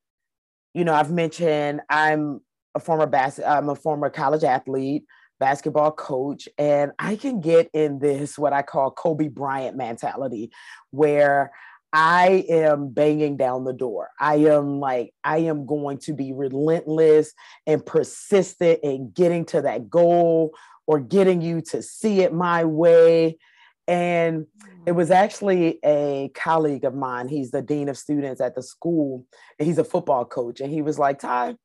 you 0.74 0.84
know 0.84 0.94
i've 0.94 1.12
mentioned 1.12 1.80
i'm 1.88 2.40
a 2.74 2.80
former 2.80 3.06
bas- 3.06 3.40
i'm 3.46 3.68
a 3.68 3.76
former 3.76 4.10
college 4.10 4.44
athlete 4.44 5.04
basketball 5.38 5.92
coach 5.92 6.48
and 6.58 6.92
i 6.98 7.16
can 7.16 7.40
get 7.40 7.68
in 7.74 7.98
this 7.98 8.38
what 8.38 8.52
i 8.52 8.62
call 8.62 8.90
kobe 8.90 9.28
bryant 9.28 9.76
mentality 9.76 10.50
where 10.90 11.52
I 11.92 12.46
am 12.48 12.88
banging 12.88 13.36
down 13.36 13.64
the 13.64 13.72
door. 13.72 14.10
I 14.18 14.36
am 14.36 14.80
like, 14.80 15.12
I 15.22 15.38
am 15.38 15.66
going 15.66 15.98
to 15.98 16.14
be 16.14 16.32
relentless 16.32 17.32
and 17.66 17.84
persistent 17.84 18.80
in 18.82 19.10
getting 19.10 19.44
to 19.46 19.62
that 19.62 19.90
goal 19.90 20.54
or 20.86 21.00
getting 21.00 21.42
you 21.42 21.60
to 21.60 21.82
see 21.82 22.20
it 22.20 22.32
my 22.32 22.64
way. 22.64 23.38
And 23.86 24.46
it 24.86 24.92
was 24.92 25.10
actually 25.10 25.80
a 25.84 26.30
colleague 26.34 26.84
of 26.84 26.94
mine. 26.94 27.28
He's 27.28 27.50
the 27.50 27.62
dean 27.62 27.88
of 27.88 27.98
students 27.98 28.40
at 28.40 28.54
the 28.54 28.62
school, 28.62 29.26
and 29.58 29.66
he's 29.66 29.78
a 29.78 29.84
football 29.84 30.24
coach. 30.24 30.60
And 30.60 30.72
he 30.72 30.82
was 30.82 30.98
like, 30.98 31.18
Ty, 31.18 31.56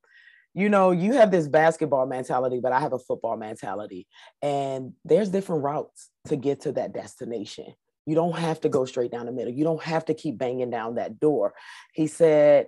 you 0.53 0.67
know, 0.67 0.91
you 0.91 1.13
have 1.13 1.29
this 1.29 1.47
basketball 1.47 2.07
mentality, 2.07 2.59
but 2.59 2.73
I 2.73 2.79
have 2.79 2.93
a 2.93 2.99
football 2.99 3.37
mentality. 3.37 4.07
And 4.41 4.93
there's 5.05 5.29
different 5.29 5.63
routes 5.63 6.09
to 6.27 6.35
get 6.35 6.61
to 6.61 6.71
that 6.73 6.93
destination. 6.93 7.75
You 8.07 8.15
don't 8.15 8.37
have 8.37 8.61
to 8.61 8.69
go 8.69 8.85
straight 8.85 9.11
down 9.11 9.27
the 9.27 9.31
middle. 9.33 9.53
You 9.53 9.65
don't 9.65 9.83
have 9.83 10.05
to 10.05 10.13
keep 10.13 10.37
banging 10.37 10.69
down 10.69 10.95
that 10.95 11.19
door. 11.19 11.53
He 11.93 12.07
said, 12.07 12.67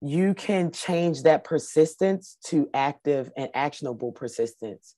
you 0.00 0.32
can 0.32 0.72
change 0.72 1.24
that 1.24 1.44
persistence 1.44 2.38
to 2.46 2.70
active 2.72 3.30
and 3.36 3.50
actionable 3.52 4.10
persistence 4.10 4.94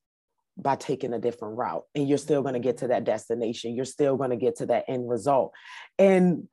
by 0.56 0.76
taking 0.76 1.12
a 1.12 1.18
different 1.18 1.56
route. 1.56 1.82
And 1.96 2.08
you're 2.08 2.18
still 2.18 2.42
going 2.42 2.54
to 2.54 2.60
get 2.60 2.78
to 2.78 2.88
that 2.88 3.02
destination. 3.02 3.74
You're 3.74 3.84
still 3.84 4.16
going 4.16 4.30
to 4.30 4.36
get 4.36 4.56
to 4.56 4.66
that 4.66 4.84
end 4.86 5.08
result. 5.08 5.52
And 5.98 6.46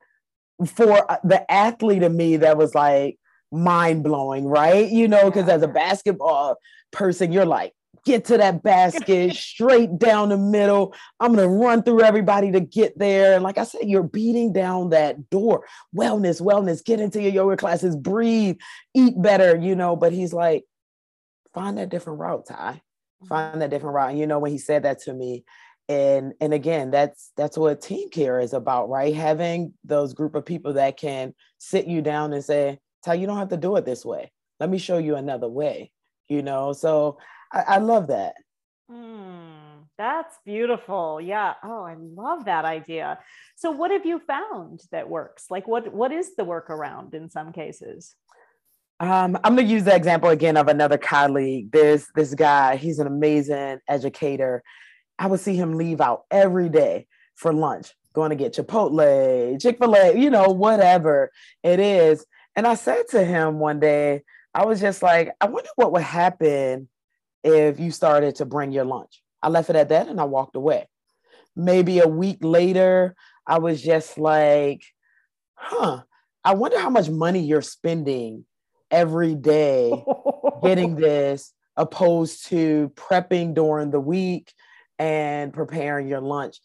for 0.66 1.10
uh, 1.10 1.18
the 1.22 1.50
athlete 1.50 2.02
in 2.02 2.16
me, 2.16 2.38
that 2.38 2.56
was 2.56 2.74
like 2.74 3.18
mind 3.52 4.02
blowing, 4.02 4.44
right? 4.44 4.90
You 4.90 5.06
know, 5.06 5.30
because 5.30 5.48
as 5.48 5.62
a 5.62 5.68
basketball 5.68 6.56
person, 6.90 7.30
you're 7.30 7.46
like, 7.46 7.74
get 8.04 8.24
to 8.26 8.38
that 8.38 8.62
basket 8.62 9.34
straight 9.34 9.98
down 9.98 10.30
the 10.30 10.36
middle. 10.36 10.94
I'm 11.18 11.34
going 11.34 11.48
to 11.48 11.54
run 11.54 11.82
through 11.82 12.02
everybody 12.02 12.52
to 12.52 12.60
get 12.60 12.98
there. 12.98 13.34
And 13.34 13.42
like 13.42 13.58
I 13.58 13.64
said, 13.64 13.82
you're 13.88 14.02
beating 14.02 14.52
down 14.52 14.90
that 14.90 15.30
door. 15.30 15.66
Wellness, 15.94 16.40
wellness, 16.40 16.84
get 16.84 17.00
into 17.00 17.20
your 17.20 17.32
yoga 17.32 17.56
classes, 17.56 17.96
breathe, 17.96 18.56
eat 18.94 19.20
better, 19.20 19.56
you 19.56 19.74
know. 19.74 19.96
But 19.96 20.12
he's 20.12 20.32
like, 20.32 20.64
find 21.54 21.78
that 21.78 21.88
different 21.88 22.20
route, 22.20 22.46
Ty. 22.46 22.82
Find 23.28 23.60
that 23.60 23.70
different 23.70 23.94
route. 23.94 24.10
And 24.10 24.18
you 24.18 24.26
know, 24.26 24.38
when 24.38 24.52
he 24.52 24.58
said 24.58 24.84
that 24.84 25.00
to 25.02 25.12
me, 25.12 25.44
and 25.88 26.34
and 26.40 26.54
again, 26.54 26.92
that's 26.92 27.32
that's 27.36 27.58
what 27.58 27.82
team 27.82 28.10
care 28.10 28.38
is 28.38 28.52
about, 28.52 28.88
right? 28.88 29.14
Having 29.14 29.74
those 29.84 30.14
group 30.14 30.36
of 30.36 30.46
people 30.46 30.74
that 30.74 30.96
can 30.96 31.34
sit 31.58 31.86
you 31.86 32.00
down 32.00 32.32
and 32.32 32.44
say, 32.44 32.78
Ty, 33.04 33.14
you 33.14 33.26
don't 33.26 33.38
have 33.38 33.48
to 33.48 33.56
do 33.56 33.74
it 33.76 33.84
this 33.84 34.04
way. 34.04 34.30
Let 34.60 34.70
me 34.70 34.78
show 34.78 34.98
you 34.98 35.16
another 35.16 35.48
way. 35.48 35.90
You 36.28 36.42
know, 36.42 36.72
so 36.72 37.18
I, 37.52 37.60
I 37.60 37.78
love 37.78 38.08
that. 38.08 38.34
Mm, 38.90 39.86
that's 39.96 40.36
beautiful. 40.44 41.20
Yeah. 41.20 41.54
Oh, 41.62 41.84
I 41.84 41.94
love 41.98 42.46
that 42.46 42.64
idea. 42.64 43.18
So 43.56 43.70
what 43.70 43.90
have 43.90 44.04
you 44.04 44.18
found 44.18 44.80
that 44.90 45.08
works? 45.08 45.46
Like 45.50 45.68
what 45.68 45.92
what 45.92 46.12
is 46.12 46.34
the 46.36 46.44
workaround 46.44 47.14
in 47.14 47.30
some 47.30 47.52
cases? 47.52 48.14
Um, 48.98 49.38
I'm 49.42 49.56
going 49.56 49.66
to 49.66 49.72
use 49.72 49.84
the 49.84 49.94
example 49.94 50.28
again 50.28 50.58
of 50.58 50.68
another 50.68 50.98
colleague. 50.98 51.70
This 51.70 52.08
this 52.14 52.34
guy, 52.34 52.76
he's 52.76 52.98
an 52.98 53.06
amazing 53.06 53.78
educator. 53.88 54.62
I 55.18 55.26
would 55.26 55.40
see 55.40 55.56
him 55.56 55.74
leave 55.74 56.00
out 56.00 56.24
every 56.30 56.68
day 56.68 57.06
for 57.34 57.52
lunch, 57.52 57.94
going 58.12 58.30
to 58.30 58.36
get 58.36 58.54
Chipotle, 58.54 59.60
Chick 59.60 59.78
fil 59.78 59.94
A, 59.94 60.18
you 60.18 60.30
know, 60.30 60.48
whatever 60.48 61.30
it 61.62 61.80
is. 61.80 62.26
And 62.56 62.66
I 62.66 62.74
said 62.74 63.04
to 63.10 63.24
him 63.24 63.58
one 63.58 63.80
day, 63.80 64.22
I 64.54 64.66
was 64.66 64.80
just 64.80 65.02
like, 65.02 65.32
I 65.40 65.46
wonder 65.46 65.70
what 65.76 65.92
would 65.92 66.02
happen 66.02 66.88
if 67.42 67.80
you 67.80 67.90
started 67.90 68.36
to 68.36 68.44
bring 68.44 68.72
your 68.72 68.84
lunch. 68.84 69.22
I 69.42 69.48
left 69.48 69.70
it 69.70 69.76
at 69.76 69.88
that 69.88 70.08
and 70.08 70.20
I 70.20 70.24
walked 70.24 70.56
away. 70.56 70.86
Maybe 71.56 71.98
a 71.98 72.08
week 72.08 72.38
later, 72.42 73.14
I 73.46 73.58
was 73.58 73.82
just 73.82 74.18
like, 74.18 74.82
huh, 75.54 76.02
I 76.44 76.54
wonder 76.54 76.78
how 76.78 76.90
much 76.90 77.08
money 77.08 77.40
you're 77.40 77.62
spending 77.62 78.44
every 78.90 79.34
day 79.34 79.92
getting 80.62 80.96
this 80.96 81.52
opposed 81.76 82.46
to 82.46 82.92
prepping 82.94 83.54
during 83.54 83.90
the 83.90 84.00
week 84.00 84.52
and 84.98 85.52
preparing 85.52 86.08
your 86.08 86.20
lunch. 86.20 86.58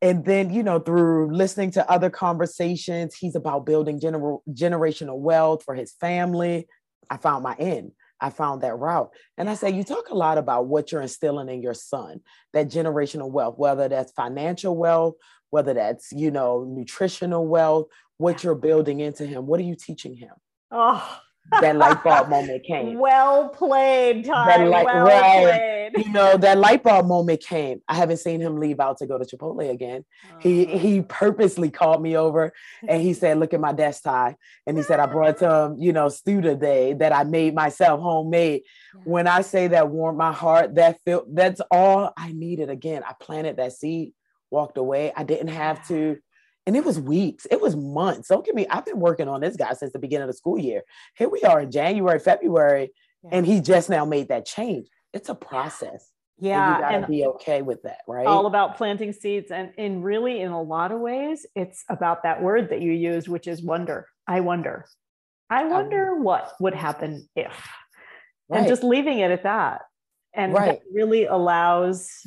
And 0.00 0.24
then, 0.24 0.52
you 0.52 0.62
know, 0.62 0.78
through 0.80 1.34
listening 1.34 1.70
to 1.72 1.90
other 1.90 2.10
conversations, 2.10 3.14
he's 3.14 3.34
about 3.34 3.64
building 3.64 4.00
gener- 4.00 4.40
generational 4.50 5.18
wealth 5.18 5.62
for 5.64 5.74
his 5.74 5.92
family. 5.92 6.66
I 7.08 7.16
found 7.16 7.42
my 7.42 7.54
end. 7.54 7.92
I 8.24 8.30
found 8.30 8.62
that 8.62 8.78
route. 8.78 9.10
And 9.36 9.50
I 9.50 9.54
say, 9.54 9.68
you 9.70 9.84
talk 9.84 10.08
a 10.08 10.14
lot 10.14 10.38
about 10.38 10.66
what 10.66 10.90
you're 10.90 11.02
instilling 11.02 11.50
in 11.50 11.60
your 11.60 11.74
son, 11.74 12.22
that 12.54 12.68
generational 12.68 13.30
wealth, 13.30 13.58
whether 13.58 13.86
that's 13.86 14.12
financial 14.12 14.74
wealth, 14.74 15.16
whether 15.50 15.74
that's, 15.74 16.10
you 16.10 16.30
know, 16.30 16.64
nutritional 16.66 17.46
wealth, 17.46 17.88
what 18.16 18.42
you're 18.42 18.54
building 18.54 19.00
into 19.00 19.26
him. 19.26 19.46
What 19.46 19.60
are 19.60 19.64
you 19.64 19.76
teaching 19.76 20.16
him? 20.16 20.30
Oh, 20.70 21.20
that 21.60 21.76
light 21.76 22.02
bulb 22.02 22.28
moment 22.30 22.64
came. 22.64 22.98
Well 22.98 23.48
played, 23.48 24.24
Ty. 24.24 24.46
That 24.46 24.68
light, 24.68 24.84
well 24.84 25.04
right. 25.04 25.92
Played. 25.94 26.06
You 26.06 26.12
know, 26.12 26.36
that 26.36 26.58
light 26.58 26.82
bulb 26.82 27.06
moment 27.06 27.40
came. 27.40 27.82
I 27.88 27.94
haven't 27.94 28.16
seen 28.18 28.40
him 28.40 28.58
leave 28.58 28.80
out 28.80 28.98
to 28.98 29.06
go 29.06 29.18
to 29.18 29.24
Chipotle 29.24 29.70
again. 29.70 30.04
Oh. 30.32 30.36
He 30.40 30.66
uh-huh. 30.66 30.78
he 30.78 31.02
purposely 31.02 31.70
called 31.70 32.02
me 32.02 32.16
over 32.16 32.52
and 32.86 33.02
he 33.02 33.12
said, 33.12 33.38
Look 33.38 33.54
at 33.54 33.60
my 33.60 33.72
desk 33.72 34.04
Ty. 34.04 34.36
And 34.66 34.76
he 34.76 34.82
said, 34.82 35.00
I 35.00 35.06
brought 35.06 35.38
some, 35.40 35.78
you 35.78 35.92
know, 35.92 36.08
stew 36.08 36.40
today 36.40 36.94
that 36.94 37.12
I 37.12 37.24
made 37.24 37.54
myself 37.54 38.00
homemade. 38.00 38.62
When 39.04 39.26
I 39.26 39.42
say 39.42 39.68
that 39.68 39.90
warmed 39.90 40.18
my 40.18 40.32
heart, 40.32 40.76
that 40.76 40.98
felt 41.04 41.32
that's 41.34 41.60
all 41.70 42.12
I 42.16 42.32
needed. 42.32 42.70
Again, 42.70 43.02
I 43.06 43.12
planted 43.20 43.56
that 43.56 43.72
seed, 43.72 44.12
walked 44.50 44.78
away. 44.78 45.12
I 45.14 45.24
didn't 45.24 45.48
have 45.48 45.86
to 45.88 46.16
and 46.66 46.76
it 46.76 46.84
was 46.84 46.98
weeks, 46.98 47.46
it 47.50 47.60
was 47.60 47.76
months. 47.76 48.28
Don't 48.28 48.44
get 48.44 48.54
me, 48.54 48.66
I've 48.68 48.86
been 48.86 49.00
working 49.00 49.28
on 49.28 49.40
this 49.40 49.56
guy 49.56 49.72
since 49.74 49.92
the 49.92 49.98
beginning 49.98 50.24
of 50.24 50.28
the 50.28 50.36
school 50.36 50.58
year. 50.58 50.82
Here 51.16 51.28
we 51.28 51.42
are 51.42 51.60
in 51.60 51.70
January, 51.70 52.18
February, 52.18 52.90
yeah. 53.22 53.30
and 53.32 53.46
he 53.46 53.60
just 53.60 53.90
now 53.90 54.04
made 54.04 54.28
that 54.28 54.46
change. 54.46 54.88
It's 55.12 55.28
a 55.28 55.34
process. 55.34 56.10
Yeah. 56.38 56.66
And 56.66 56.76
you 56.76 56.82
gotta 56.82 56.96
and 56.96 57.06
be 57.06 57.26
okay 57.26 57.62
with 57.62 57.82
that, 57.82 57.98
right? 58.08 58.26
All 58.26 58.46
about 58.46 58.76
planting 58.76 59.12
seeds. 59.12 59.50
And 59.50 59.72
in 59.76 60.02
really, 60.02 60.40
in 60.40 60.50
a 60.50 60.60
lot 60.60 60.90
of 60.90 61.00
ways, 61.00 61.46
it's 61.54 61.84
about 61.88 62.24
that 62.24 62.42
word 62.42 62.70
that 62.70 62.80
you 62.80 62.92
use, 62.92 63.28
which 63.28 63.46
is 63.46 63.62
wonder. 63.62 64.08
I 64.26 64.40
wonder. 64.40 64.86
I 65.50 65.64
wonder 65.64 66.16
um, 66.16 66.24
what 66.24 66.52
would 66.60 66.74
happen 66.74 67.28
if. 67.36 67.52
Right. 68.48 68.58
And 68.58 68.68
just 68.68 68.82
leaving 68.82 69.20
it 69.20 69.30
at 69.30 69.44
that. 69.44 69.82
And 70.34 70.52
right. 70.52 70.80
that 70.80 70.80
really 70.92 71.26
allows 71.26 72.26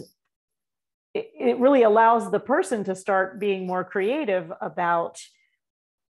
it, 1.18 1.32
it 1.40 1.60
really 1.60 1.84
allows 1.84 2.32
the 2.32 2.40
person 2.40 2.84
to 2.86 2.96
start 2.96 3.40
being 3.40 3.66
more 3.66 3.84
creative 3.84 4.52
about 4.62 5.20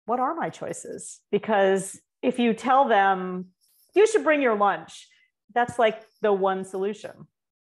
what 0.06 0.20
are 0.20 0.34
my 0.36 0.50
choices? 0.50 1.20
Because 1.32 2.00
if 2.22 2.40
you 2.40 2.54
tell 2.54 2.88
them 2.88 3.48
you 3.96 4.06
should 4.08 4.24
bring 4.24 4.42
your 4.42 4.56
lunch 4.56 5.08
that's 5.54 5.80
like 5.80 6.04
the 6.22 6.32
one 6.32 6.64
solution. 6.64 7.12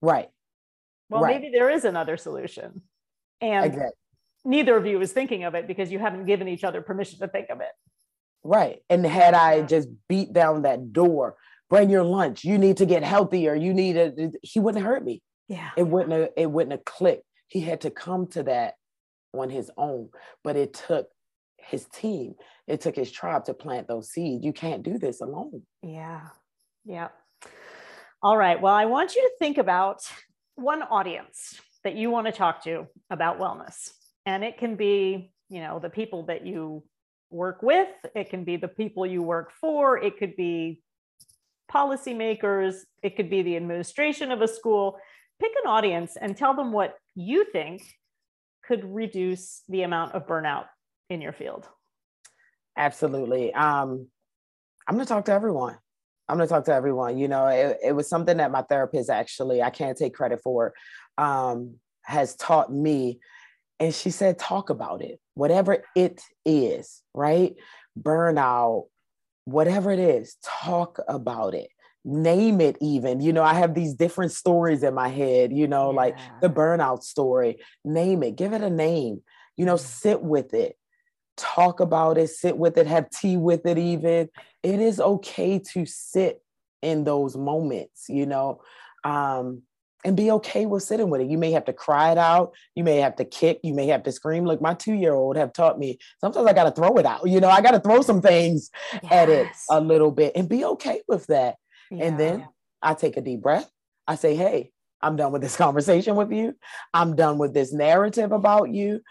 Right. 0.01 0.29
Well 1.09 1.21
right. 1.21 1.41
maybe 1.41 1.51
there 1.51 1.69
is 1.69 1.85
another 1.85 2.17
solution. 2.17 2.81
And 3.41 3.77
neither 4.43 4.77
of 4.77 4.85
you 4.85 5.01
is 5.01 5.11
thinking 5.11 5.43
of 5.43 5.55
it 5.55 5.67
because 5.67 5.91
you 5.91 5.99
haven't 5.99 6.25
given 6.25 6.47
each 6.47 6.63
other 6.63 6.81
permission 6.81 7.19
to 7.19 7.27
think 7.27 7.49
of 7.49 7.59
it. 7.59 7.71
Right. 8.43 8.79
And 8.89 9.05
had 9.05 9.33
i 9.33 9.61
just 9.61 9.89
beat 10.07 10.31
down 10.33 10.61
that 10.63 10.93
door 10.93 11.35
bring 11.69 11.89
your 11.89 12.03
lunch. 12.03 12.43
You 12.43 12.57
need 12.57 12.77
to 12.77 12.85
get 12.85 13.03
healthier. 13.03 13.55
You 13.55 13.73
need 13.73 13.93
to 13.93 14.31
he 14.41 14.59
wouldn't 14.59 14.85
hurt 14.85 15.03
me 15.03 15.21
yeah. 15.47 15.69
It 15.77 15.83
wouldn't 15.83 16.11
have, 16.11 16.29
it 16.35 16.49
wouldn't 16.49 16.71
have 16.71 16.85
clicked. 16.85 17.25
He 17.47 17.61
had 17.61 17.81
to 17.81 17.91
come 17.91 18.27
to 18.27 18.43
that 18.43 18.75
on 19.33 19.49
his 19.49 19.69
own, 19.77 20.09
but 20.43 20.55
it 20.55 20.73
took 20.73 21.07
his 21.57 21.85
team, 21.85 22.35
it 22.67 22.81
took 22.81 22.95
his 22.95 23.11
tribe 23.11 23.45
to 23.45 23.53
plant 23.53 23.87
those 23.87 24.09
seeds. 24.09 24.43
You 24.43 24.53
can't 24.53 24.83
do 24.83 24.97
this 24.97 25.21
alone. 25.21 25.63
Yeah. 25.81 26.21
Yeah. 26.83 27.09
All 28.21 28.37
right. 28.37 28.59
Well, 28.59 28.73
I 28.73 28.85
want 28.85 29.15
you 29.15 29.21
to 29.21 29.31
think 29.39 29.57
about 29.57 30.01
one 30.55 30.83
audience 30.83 31.59
that 31.83 31.95
you 31.95 32.09
want 32.09 32.27
to 32.27 32.31
talk 32.31 32.63
to 32.63 32.87
about 33.09 33.39
wellness. 33.39 33.91
And 34.25 34.43
it 34.43 34.57
can 34.57 34.75
be, 34.75 35.31
you 35.49 35.59
know, 35.59 35.79
the 35.79 35.89
people 35.89 36.23
that 36.23 36.45
you 36.45 36.83
work 37.29 37.61
with, 37.61 37.89
it 38.15 38.29
can 38.29 38.43
be 38.43 38.57
the 38.57 38.67
people 38.67 39.05
you 39.05 39.21
work 39.21 39.51
for, 39.59 39.97
it 39.97 40.17
could 40.17 40.35
be 40.35 40.81
policymakers, 41.71 42.75
it 43.03 43.15
could 43.15 43.29
be 43.29 43.41
the 43.41 43.55
administration 43.55 44.31
of 44.31 44.41
a 44.41 44.47
school 44.47 44.97
pick 45.39 45.51
an 45.63 45.69
audience 45.69 46.17
and 46.19 46.35
tell 46.35 46.55
them 46.55 46.71
what 46.71 46.97
you 47.15 47.45
think 47.51 47.83
could 48.65 48.83
reduce 48.83 49.61
the 49.69 49.83
amount 49.83 50.13
of 50.13 50.27
burnout 50.27 50.65
in 51.09 51.21
your 51.21 51.33
field. 51.33 51.67
Absolutely. 52.77 53.53
Um, 53.53 54.07
I'm 54.87 54.95
going 54.95 55.05
to 55.05 55.09
talk 55.09 55.25
to 55.25 55.31
everyone. 55.31 55.77
I'm 56.27 56.37
going 56.37 56.47
to 56.47 56.53
talk 56.53 56.65
to 56.65 56.73
everyone. 56.73 57.17
You 57.17 57.27
know, 57.27 57.47
it, 57.47 57.77
it, 57.83 57.91
was 57.93 58.09
something 58.09 58.37
that 58.37 58.51
my 58.51 58.63
therapist 58.63 59.09
actually, 59.09 59.61
I 59.61 59.69
can't 59.69 59.97
take 59.97 60.15
credit 60.15 60.41
for, 60.41 60.73
um, 61.17 61.75
has 62.01 62.35
taught 62.35 62.73
me. 62.73 63.19
And 63.79 63.93
she 63.93 64.09
said, 64.09 64.39
talk 64.39 64.69
about 64.69 65.01
it, 65.01 65.19
whatever 65.35 65.83
it 65.95 66.21
is, 66.45 67.01
right? 67.13 67.55
Burnout, 67.99 68.85
whatever 69.45 69.91
it 69.91 69.99
is, 69.99 70.37
talk 70.43 70.99
about 71.07 71.53
it 71.53 71.69
name 72.05 72.61
it 72.61 72.77
even 72.81 73.19
you 73.19 73.33
know 73.33 73.43
i 73.43 73.53
have 73.53 73.73
these 73.73 73.93
different 73.95 74.31
stories 74.31 74.83
in 74.83 74.93
my 74.93 75.07
head 75.07 75.51
you 75.51 75.67
know 75.67 75.89
yeah. 75.89 75.97
like 75.97 76.17
the 76.39 76.49
burnout 76.49 77.01
story 77.01 77.57
name 77.83 78.21
it 78.21 78.35
give 78.35 78.53
it 78.53 78.61
a 78.61 78.69
name 78.69 79.21
you 79.57 79.65
know 79.65 79.75
sit 79.75 80.21
with 80.21 80.53
it 80.53 80.77
talk 81.35 81.79
about 81.79 82.17
it 82.17 82.29
sit 82.29 82.57
with 82.57 82.77
it 82.77 82.85
have 82.85 83.09
tea 83.09 83.37
with 83.37 83.65
it 83.65 83.79
even 83.79 84.29
it 84.61 84.79
is 84.79 84.99
okay 84.99 85.57
to 85.57 85.85
sit 85.85 86.41
in 86.83 87.03
those 87.03 87.35
moments 87.35 88.05
you 88.07 88.27
know 88.27 88.61
um 89.03 89.63
and 90.05 90.15
be 90.15 90.29
okay 90.29 90.67
with 90.67 90.83
sitting 90.83 91.09
with 91.09 91.19
it. 91.19 91.29
You 91.29 91.37
may 91.39 91.51
have 91.51 91.65
to 91.65 91.73
cry 91.73 92.11
it 92.11 92.17
out. 92.17 92.53
You 92.75 92.83
may 92.83 92.97
have 92.97 93.15
to 93.15 93.25
kick. 93.25 93.59
You 93.63 93.73
may 93.73 93.87
have 93.87 94.03
to 94.03 94.11
scream. 94.11 94.45
Look, 94.45 94.61
my 94.61 94.75
two 94.75 94.93
year 94.93 95.15
old 95.15 95.35
have 95.35 95.51
taught 95.51 95.79
me 95.79 95.97
sometimes 96.21 96.45
I 96.45 96.53
got 96.53 96.65
to 96.65 96.71
throw 96.71 96.95
it 96.97 97.07
out. 97.07 97.27
You 97.27 97.41
know, 97.41 97.49
I 97.49 97.61
got 97.61 97.71
to 97.71 97.79
throw 97.79 98.01
some 98.03 98.21
things 98.21 98.69
yes. 98.93 99.11
at 99.11 99.29
it 99.29 99.47
a 99.69 99.81
little 99.81 100.11
bit 100.11 100.33
and 100.35 100.47
be 100.47 100.63
okay 100.63 101.01
with 101.07 101.25
that. 101.27 101.55
Yeah. 101.97 102.05
And 102.05 102.19
then 102.19 102.47
I 102.81 102.93
take 102.93 103.17
a 103.17 103.21
deep 103.21 103.41
breath. 103.41 103.69
I 104.07 104.15
say, 104.15 104.35
hey, 104.35 104.71
I'm 105.01 105.15
done 105.15 105.31
with 105.31 105.41
this 105.41 105.55
conversation 105.65 106.15
with 106.15 106.31
you. 106.31 106.55
I'm 106.93 107.15
done 107.15 107.37
with 107.37 107.53
this 107.53 107.73
narrative 107.73 108.31
about 108.31 108.69
you. 108.69 109.01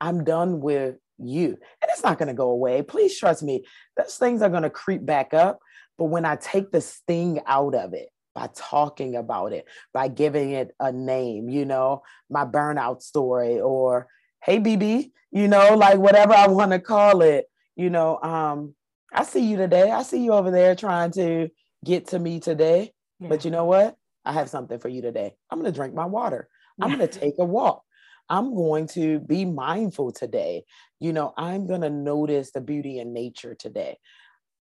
I'm 0.00 0.24
done 0.24 0.60
with 0.60 0.96
you. 1.18 1.48
And 1.48 1.90
it's 1.90 2.02
not 2.02 2.18
going 2.18 2.28
to 2.28 2.34
go 2.34 2.50
away. 2.50 2.82
Please 2.82 3.18
trust 3.18 3.42
me. 3.42 3.64
Those 3.96 4.16
things 4.16 4.42
are 4.42 4.50
going 4.50 4.62
to 4.62 4.70
creep 4.70 5.04
back 5.04 5.34
up. 5.34 5.60
But 5.98 6.06
when 6.06 6.24
I 6.24 6.36
take 6.36 6.70
the 6.70 6.80
sting 6.80 7.40
out 7.46 7.74
of 7.74 7.94
it 7.94 8.10
by 8.34 8.50
talking 8.54 9.16
about 9.16 9.52
it, 9.52 9.64
by 9.94 10.08
giving 10.08 10.50
it 10.50 10.74
a 10.78 10.92
name, 10.92 11.48
you 11.48 11.64
know, 11.64 12.02
my 12.28 12.44
burnout 12.44 13.00
story 13.02 13.58
or, 13.60 14.08
hey, 14.42 14.60
BB, 14.60 15.10
you 15.32 15.48
know, 15.48 15.74
like 15.76 15.98
whatever 15.98 16.34
I 16.34 16.48
want 16.48 16.72
to 16.72 16.78
call 16.78 17.22
it, 17.22 17.46
you 17.76 17.88
know, 17.88 18.18
um, 18.20 18.74
I 19.12 19.24
see 19.24 19.44
you 19.44 19.56
today. 19.56 19.90
I 19.90 20.02
see 20.02 20.22
you 20.22 20.32
over 20.32 20.50
there 20.50 20.74
trying 20.74 21.12
to 21.12 21.48
get 21.86 22.08
to 22.08 22.18
me 22.18 22.40
today. 22.40 22.92
Yeah. 23.20 23.28
But 23.28 23.44
you 23.44 23.50
know 23.50 23.64
what? 23.64 23.96
I 24.24 24.32
have 24.32 24.50
something 24.50 24.78
for 24.78 24.88
you 24.88 25.00
today. 25.00 25.34
I'm 25.50 25.60
going 25.60 25.72
to 25.72 25.76
drink 25.76 25.94
my 25.94 26.06
water. 26.06 26.48
I'm 26.80 26.96
going 26.96 27.08
to 27.08 27.20
take 27.20 27.34
a 27.38 27.44
walk. 27.44 27.82
I'm 28.28 28.54
going 28.54 28.88
to 28.88 29.20
be 29.20 29.44
mindful 29.44 30.12
today. 30.12 30.64
You 30.98 31.12
know, 31.12 31.32
I'm 31.36 31.66
going 31.66 31.82
to 31.82 31.90
notice 31.90 32.50
the 32.50 32.60
beauty 32.60 32.98
in 32.98 33.14
nature 33.14 33.54
today. 33.54 33.98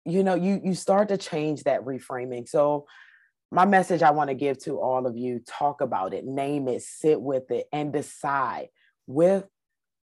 You 0.05 0.23
know, 0.23 0.35
you 0.35 0.61
you 0.63 0.75
start 0.75 1.09
to 1.09 1.17
change 1.17 1.65
that 1.65 1.85
reframing. 1.85 2.47
So 2.47 2.87
my 3.51 3.65
message 3.65 4.03
I 4.03 4.11
want 4.11 4.29
to 4.29 4.35
give 4.35 4.59
to 4.65 4.79
all 4.81 5.07
of 5.07 5.17
you, 5.17 5.41
talk 5.47 5.81
about 5.81 6.13
it, 6.13 6.27
name 6.27 6.69
it, 6.69 6.83
sit 6.83 7.21
with 7.21 7.51
it 7.51 7.67
and 7.73 7.93
decide 7.93 8.69
with 9.07 9.45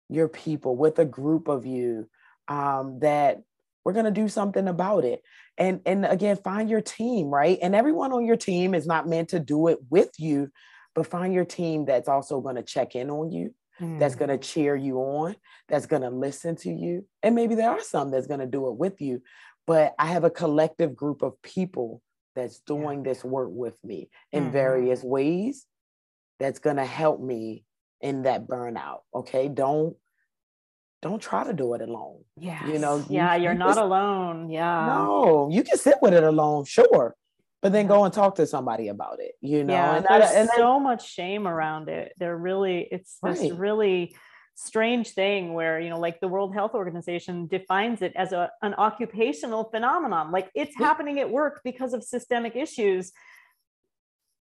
your 0.08 0.28
people, 0.28 0.76
with 0.76 0.98
a 0.98 1.04
group 1.04 1.46
of 1.48 1.66
you 1.66 2.08
um, 2.48 2.98
that 3.00 3.42
we're 3.86 3.92
going 3.92 4.04
to 4.04 4.10
do 4.10 4.28
something 4.28 4.66
about 4.66 5.04
it 5.04 5.22
and 5.56 5.80
and 5.86 6.04
again 6.04 6.36
find 6.36 6.68
your 6.68 6.80
team 6.80 7.28
right 7.28 7.56
and 7.62 7.72
everyone 7.72 8.12
on 8.12 8.26
your 8.26 8.36
team 8.36 8.74
is 8.74 8.84
not 8.84 9.06
meant 9.06 9.28
to 9.28 9.38
do 9.38 9.68
it 9.68 9.78
with 9.88 10.10
you 10.18 10.50
but 10.96 11.06
find 11.06 11.32
your 11.32 11.44
team 11.44 11.84
that's 11.84 12.08
also 12.08 12.40
going 12.40 12.56
to 12.56 12.64
check 12.64 12.96
in 12.96 13.08
on 13.10 13.30
you 13.30 13.54
mm. 13.80 13.96
that's 14.00 14.16
going 14.16 14.28
to 14.28 14.38
cheer 14.38 14.74
you 14.74 14.96
on 14.98 15.36
that's 15.68 15.86
going 15.86 16.02
to 16.02 16.10
listen 16.10 16.56
to 16.56 16.68
you 16.68 17.06
and 17.22 17.36
maybe 17.36 17.54
there 17.54 17.70
are 17.70 17.80
some 17.80 18.10
that's 18.10 18.26
going 18.26 18.40
to 18.40 18.46
do 18.46 18.68
it 18.68 18.76
with 18.76 19.00
you 19.00 19.22
but 19.68 19.94
i 20.00 20.06
have 20.06 20.24
a 20.24 20.30
collective 20.30 20.96
group 20.96 21.22
of 21.22 21.40
people 21.42 22.02
that's 22.34 22.58
doing 22.66 23.04
yeah. 23.04 23.12
this 23.12 23.24
work 23.24 23.50
with 23.52 23.78
me 23.84 24.10
in 24.32 24.42
mm-hmm. 24.42 24.52
various 24.52 25.04
ways 25.04 25.64
that's 26.40 26.58
going 26.58 26.76
to 26.76 26.84
help 26.84 27.20
me 27.20 27.64
in 28.00 28.24
that 28.24 28.48
burnout 28.48 29.02
okay 29.14 29.46
don't 29.46 29.96
don't 31.02 31.20
try 31.20 31.44
to 31.44 31.52
do 31.52 31.74
it 31.74 31.80
alone. 31.82 32.24
Yeah. 32.36 32.66
You 32.66 32.78
know, 32.78 33.04
yeah, 33.08 33.34
you, 33.36 33.48
are 33.48 33.52
you 33.52 33.58
not 33.58 33.68
just, 33.68 33.80
alone. 33.80 34.50
Yeah. 34.50 34.86
No, 34.86 35.48
you 35.50 35.62
can 35.62 35.78
sit 35.78 35.96
with 36.00 36.14
it 36.14 36.24
alone, 36.24 36.64
sure. 36.64 37.14
But 37.62 37.72
then 37.72 37.86
go 37.86 38.04
and 38.04 38.12
talk 38.12 38.36
to 38.36 38.46
somebody 38.46 38.88
about 38.88 39.18
it, 39.20 39.32
you 39.40 39.64
know. 39.64 39.72
Yeah, 39.72 39.96
and 39.96 40.06
there's 40.08 40.30
and 40.30 40.48
so 40.56 40.78
much 40.78 41.10
shame 41.10 41.48
around 41.48 41.88
it. 41.88 42.12
They're 42.18 42.36
really, 42.36 42.86
it's 42.90 43.18
this 43.22 43.50
really 43.50 44.14
strange 44.54 45.10
thing 45.10 45.52
where, 45.52 45.80
you 45.80 45.90
know, 45.90 45.98
like 45.98 46.20
the 46.20 46.28
World 46.28 46.54
Health 46.54 46.74
Organization 46.74 47.46
defines 47.46 48.02
it 48.02 48.12
as 48.14 48.32
a, 48.32 48.50
an 48.62 48.74
occupational 48.74 49.64
phenomenon. 49.64 50.30
Like 50.30 50.50
it's 50.54 50.76
happening 50.76 51.18
at 51.18 51.30
work 51.30 51.60
because 51.64 51.92
of 51.92 52.04
systemic 52.04 52.56
issues. 52.56 53.12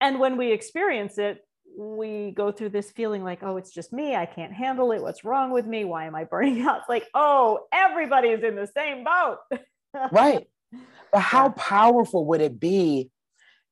And 0.02 0.20
when 0.20 0.38
we 0.38 0.52
experience 0.52 1.18
it, 1.18 1.39
we 1.78 2.32
go 2.32 2.52
through 2.52 2.70
this 2.70 2.92
feeling 2.92 3.24
like, 3.24 3.44
oh, 3.44 3.58
it's 3.58 3.72
just 3.72 3.92
me. 3.94 4.16
I 4.16 4.26
can't 4.26 4.54
handle 4.54 4.92
it. 4.92 5.02
What's 5.02 5.24
wrong 5.24 5.52
with 5.52 5.66
me? 5.66 5.86
Why 5.86 6.06
am 6.06 6.16
I 6.16 6.24
burning 6.24 6.62
out? 6.62 6.80
It's 6.80 6.90
like, 6.90 7.08
oh, 7.14 7.60
everybody 7.74 8.30
is 8.30 8.44
in 8.44 8.56
the 8.56 8.68
same 8.68 9.04
boat. 9.04 9.38
right. 10.12 10.48
But 11.14 11.22
how 11.22 11.50
powerful 11.52 12.26
would 12.26 12.42
it 12.42 12.60
be 12.60 13.10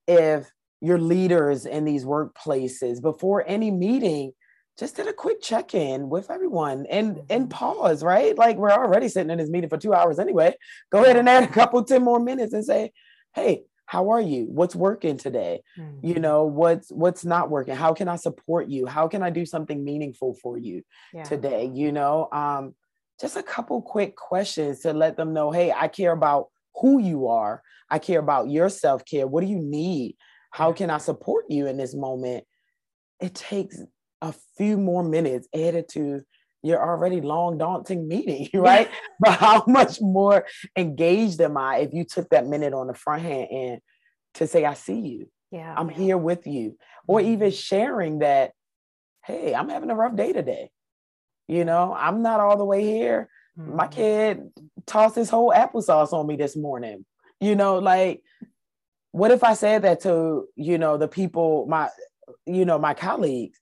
if 0.08 0.50
your 0.80 0.98
leaders 0.98 1.66
in 1.66 1.84
these 1.84 2.06
workplaces, 2.06 3.02
before 3.02 3.44
any 3.46 3.72
meeting, 3.72 4.32
just 4.80 4.96
did 4.96 5.08
a 5.08 5.14
quick 5.14 5.42
check-in 5.42 6.10
with 6.10 6.32
everyone 6.32 6.86
and 6.90 7.22
and 7.30 7.44
mm-hmm. 7.44 7.50
pause, 7.50 8.04
right? 8.04 8.38
Like 8.38 8.58
we're 8.58 8.72
already 8.72 9.08
sitting 9.08 9.30
in 9.30 9.38
this 9.38 9.50
meeting 9.50 9.70
for 9.70 9.78
two 9.78 9.94
hours 9.94 10.20
anyway. 10.20 10.56
Go 10.92 11.04
ahead 11.04 11.18
and 11.18 11.28
add 11.28 11.44
a 11.44 11.48
couple, 11.48 11.84
10 11.84 12.04
more 12.04 12.20
minutes 12.20 12.54
and 12.54 12.64
say, 12.64 12.92
hey, 13.36 13.64
how 13.86 14.10
are 14.10 14.22
you? 14.22 14.46
What's 14.46 14.76
working 14.76 15.18
today? 15.18 15.62
Mm-hmm. 15.78 16.06
You 16.08 16.20
know, 16.20 16.46
what's 16.46 16.92
what's 16.92 17.26
not 17.26 17.50
working? 17.50 17.76
How 17.76 17.94
can 17.94 18.08
I 18.08 18.16
support 18.16 18.70
you? 18.70 18.86
How 18.86 19.08
can 19.08 19.22
I 19.22 19.30
do 19.30 19.46
something 19.46 19.84
meaningful 19.84 20.36
for 20.42 20.58
you 20.58 20.84
yeah. 21.14 21.24
today? 21.24 21.70
You 21.74 21.92
know, 21.92 22.30
um, 22.32 22.76
just 23.20 23.38
a 23.38 23.44
couple 23.44 23.82
quick 23.82 24.16
questions 24.16 24.80
to 24.82 24.94
let 24.94 25.18
them 25.18 25.34
know, 25.34 25.52
hey, 25.52 25.72
I 25.72 25.88
care 25.88 26.12
about 26.12 26.48
who 26.76 27.00
you 27.00 27.28
are. 27.28 27.62
I 27.90 28.00
care 28.00 28.20
about 28.20 28.50
your 28.50 28.70
self-care. 28.70 29.28
What 29.28 29.42
do 29.42 29.48
you 29.48 29.60
need? 29.60 30.16
How 30.52 30.72
can 30.72 30.90
I 30.90 30.98
support 30.98 31.46
you 31.50 31.68
in 31.68 31.78
this 31.78 31.94
moment? 31.94 32.46
It 33.20 33.36
takes 33.36 33.80
a 34.22 34.34
few 34.58 34.78
more 34.78 35.04
minutes 35.04 35.48
added 35.54 35.88
to 35.90 36.22
your 36.64 36.82
already 36.82 37.22
long, 37.22 37.58
daunting 37.58 38.08
meeting, 38.08 38.50
right? 38.60 38.90
but 39.20 39.34
how 39.34 39.64
much 39.68 40.02
more 40.02 40.46
engaged 40.76 41.40
am 41.42 41.58
I 41.58 41.80
if 41.80 41.94
you 41.94 42.06
took 42.06 42.30
that 42.30 42.48
minute 42.48 42.74
on 42.74 42.88
the 42.88 42.94
front 42.94 43.22
hand 43.22 43.48
and 43.52 43.82
to 44.36 44.48
say, 44.48 44.66
I 44.66 44.74
see 44.74 45.00
you. 45.00 45.28
Yeah. 45.52 45.74
I'm 45.78 45.90
here 45.90 46.18
with 46.18 46.48
you. 46.48 46.78
Or 47.06 47.20
mm-hmm. 47.20 47.34
even 47.34 47.52
sharing 47.52 48.20
that, 48.20 48.54
hey, 49.26 49.54
I'm 49.54 49.70
having 49.70 49.92
a 49.92 49.96
rough 49.96 50.16
day 50.16 50.34
today. 50.34 50.72
You 51.48 51.66
know, 51.66 51.94
I'm 51.94 52.24
not 52.24 52.40
all 52.40 52.58
the 52.58 52.66
way 52.66 52.84
here. 52.84 53.30
Mm-hmm. 53.60 53.76
My 53.76 53.88
kid 53.88 54.50
tossed 54.88 55.16
his 55.16 55.30
whole 55.30 55.52
applesauce 55.52 56.14
on 56.14 56.26
me 56.26 56.38
this 56.38 56.56
morning. 56.56 57.06
You 57.40 57.56
know, 57.56 57.78
like, 57.80 58.24
what 59.12 59.32
if 59.32 59.44
I 59.44 59.54
said 59.54 59.84
that 59.84 60.02
to, 60.02 60.48
you 60.56 60.78
know, 60.78 60.98
the 60.98 61.10
people, 61.10 61.68
my, 61.68 61.90
you 62.46 62.66
know, 62.66 62.80
my 62.80 62.94
colleagues? 62.94 63.60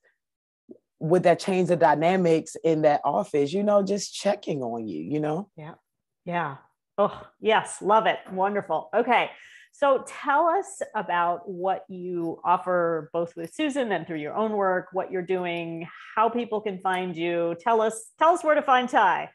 Would 1.02 1.24
that 1.24 1.40
change 1.40 1.70
the 1.70 1.76
dynamics 1.76 2.56
in 2.64 2.84
that 2.84 3.02
office 3.04 3.52
you 3.52 3.64
know 3.64 3.84
just 3.84 4.14
checking 4.14 4.62
on 4.62 4.88
you 4.88 5.02
you 5.02 5.20
know? 5.20 5.50
Yeah. 5.58 5.74
Yeah. 6.26 6.58
Oh 6.98 7.22
yes. 7.40 7.82
Love 7.82 8.06
it. 8.06 8.20
Wonderful. 8.32 8.90
Okay. 8.94 9.32
So 9.74 10.04
tell 10.06 10.48
us 10.48 10.82
about 10.96 11.50
what 11.50 11.86
you 11.88 12.40
offer 12.44 13.10
both 13.14 13.36
with 13.36 13.54
susan 13.54 13.92
and 13.92 14.06
through 14.06 14.20
your 14.20 14.36
own 14.36 14.52
work 14.52 14.88
what 14.92 15.12
you're 15.12 15.22
doing 15.22 15.88
how 16.16 16.30
people 16.30 16.62
can 16.62 16.80
find 16.80 17.18
you. 17.18 17.56
Tell 17.60 17.82
us 17.82 18.12
tell 18.20 18.34
us 18.34 18.44
where 18.44 18.56
to 18.56 18.62
find 18.62 18.88
ty. 18.88 19.32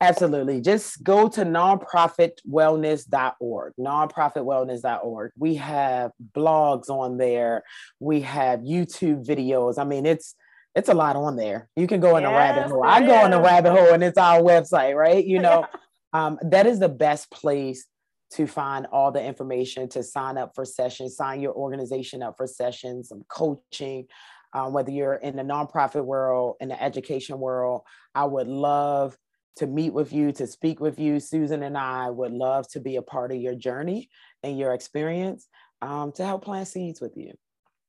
Absolutely. 0.00 0.60
Just 0.60 1.02
go 1.02 1.28
to 1.28 1.42
nonprofitwellness.org, 1.42 3.72
nonprofitwellness.org. 3.80 5.32
We 5.38 5.54
have 5.54 6.10
blogs 6.34 6.90
on 6.90 7.16
there. 7.16 7.62
We 7.98 8.20
have 8.20 8.60
YouTube 8.60 9.26
videos. 9.26 9.78
I 9.78 9.84
mean, 9.84 10.04
it's 10.04 10.34
it's 10.76 10.90
a 10.90 10.94
lot 10.94 11.16
on 11.16 11.36
there. 11.36 11.68
You 11.74 11.86
can 11.86 12.00
go 12.00 12.18
in 12.18 12.22
yes, 12.22 12.30
a 12.30 12.34
rabbit 12.34 12.70
hole. 12.70 12.84
I 12.84 13.00
go 13.04 13.24
in 13.24 13.32
a 13.32 13.40
rabbit 13.40 13.70
hole 13.72 13.94
and 13.94 14.04
it's 14.04 14.18
our 14.18 14.40
website, 14.40 14.94
right? 14.94 15.24
You 15.24 15.40
know, 15.40 15.66
um, 16.12 16.38
that 16.42 16.66
is 16.66 16.78
the 16.78 16.90
best 16.90 17.30
place 17.30 17.86
to 18.34 18.46
find 18.46 18.86
all 18.92 19.10
the 19.10 19.24
information 19.24 19.88
to 19.88 20.02
sign 20.02 20.36
up 20.36 20.52
for 20.54 20.66
sessions, 20.66 21.16
sign 21.16 21.40
your 21.40 21.54
organization 21.54 22.22
up 22.22 22.36
for 22.36 22.46
sessions, 22.46 23.08
some 23.08 23.24
coaching. 23.28 24.06
Um, 24.52 24.74
whether 24.74 24.90
you're 24.90 25.14
in 25.14 25.36
the 25.36 25.42
nonprofit 25.42 26.04
world, 26.04 26.56
in 26.60 26.68
the 26.68 26.82
education 26.82 27.38
world, 27.38 27.82
I 28.14 28.26
would 28.26 28.46
love 28.46 29.16
to 29.56 29.66
meet 29.66 29.94
with 29.94 30.12
you, 30.12 30.32
to 30.32 30.46
speak 30.46 30.78
with 30.78 30.98
you. 30.98 31.20
Susan 31.20 31.62
and 31.62 31.76
I 31.76 32.10
would 32.10 32.32
love 32.32 32.68
to 32.68 32.80
be 32.80 32.96
a 32.96 33.02
part 33.02 33.32
of 33.32 33.38
your 33.38 33.54
journey 33.54 34.10
and 34.42 34.58
your 34.58 34.74
experience 34.74 35.48
um, 35.80 36.12
to 36.12 36.24
help 36.24 36.44
plant 36.44 36.68
seeds 36.68 37.00
with 37.00 37.16
you. 37.16 37.32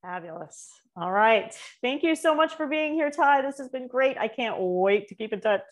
Fabulous. 0.08 0.72
All 0.96 1.12
right. 1.12 1.54
Thank 1.82 2.02
you 2.02 2.16
so 2.16 2.34
much 2.34 2.54
for 2.56 2.66
being 2.66 2.94
here, 2.94 3.12
Ty. 3.12 3.42
This 3.42 3.58
has 3.58 3.68
been 3.68 3.90
great. 3.90 4.18
I 4.18 4.30
can't 4.30 4.56
wait 4.58 5.10
to 5.10 5.16
keep 5.16 5.34
in 5.34 5.42
touch. 5.42 5.64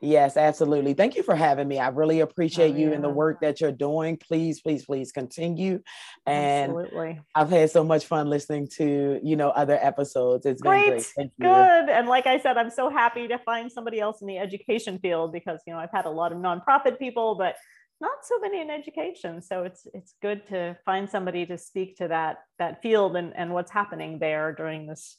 Yes, 0.00 0.36
absolutely. 0.36 0.94
Thank 0.94 1.14
you 1.14 1.22
for 1.22 1.36
having 1.36 1.68
me. 1.68 1.78
I 1.78 1.88
really 1.88 2.18
appreciate 2.18 2.74
oh, 2.74 2.78
you 2.78 2.92
and 2.92 3.04
the 3.04 3.10
work 3.10 3.42
that 3.42 3.60
you're 3.60 3.70
doing. 3.70 4.16
Please, 4.16 4.60
please, 4.60 4.84
please 4.86 5.12
continue. 5.12 5.82
And 6.26 6.72
absolutely. 6.72 7.20
I've 7.34 7.50
had 7.50 7.70
so 7.70 7.84
much 7.84 8.06
fun 8.06 8.28
listening 8.28 8.66
to, 8.78 9.20
you 9.22 9.36
know, 9.36 9.50
other 9.50 9.78
episodes. 9.80 10.46
It's 10.46 10.62
great. 10.62 10.80
been 10.80 10.90
great. 10.90 11.02
Thank 11.02 11.32
you. 11.38 11.44
Good. 11.44 11.90
And 11.90 12.08
like 12.08 12.26
I 12.26 12.40
said, 12.40 12.56
I'm 12.56 12.70
so 12.70 12.90
happy 12.90 13.28
to 13.28 13.38
find 13.38 13.70
somebody 13.70 14.00
else 14.00 14.20
in 14.20 14.26
the 14.26 14.38
education 14.38 14.98
field 14.98 15.32
because, 15.32 15.60
you 15.64 15.72
know, 15.72 15.78
I've 15.78 15.92
had 15.92 16.06
a 16.06 16.10
lot 16.10 16.32
of 16.32 16.38
nonprofit 16.38 16.98
people, 16.98 17.36
but 17.36 17.54
not 18.00 18.24
so 18.24 18.38
many 18.38 18.60
in 18.60 18.70
education. 18.70 19.42
So 19.42 19.64
it's 19.64 19.86
it's 19.94 20.14
good 20.22 20.46
to 20.48 20.76
find 20.84 21.08
somebody 21.08 21.46
to 21.46 21.58
speak 21.58 21.96
to 21.98 22.08
that 22.08 22.38
that 22.58 22.82
field 22.82 23.16
and 23.16 23.36
and 23.36 23.52
what's 23.52 23.70
happening 23.70 24.18
there 24.18 24.52
during 24.52 24.86
this 24.86 25.16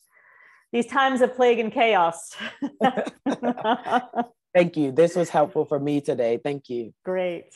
these 0.72 0.88
times 0.88 1.22
of 1.22 1.36
plague 1.36 1.60
and 1.60 1.72
chaos. 1.72 2.36
Thank 4.54 4.76
you. 4.78 4.92
This 4.92 5.16
was 5.16 5.30
helpful 5.30 5.66
for 5.66 5.80
me 5.80 6.02
today. 6.02 6.40
Thank 6.44 6.70
you. 6.70 6.94
Great. 7.06 7.54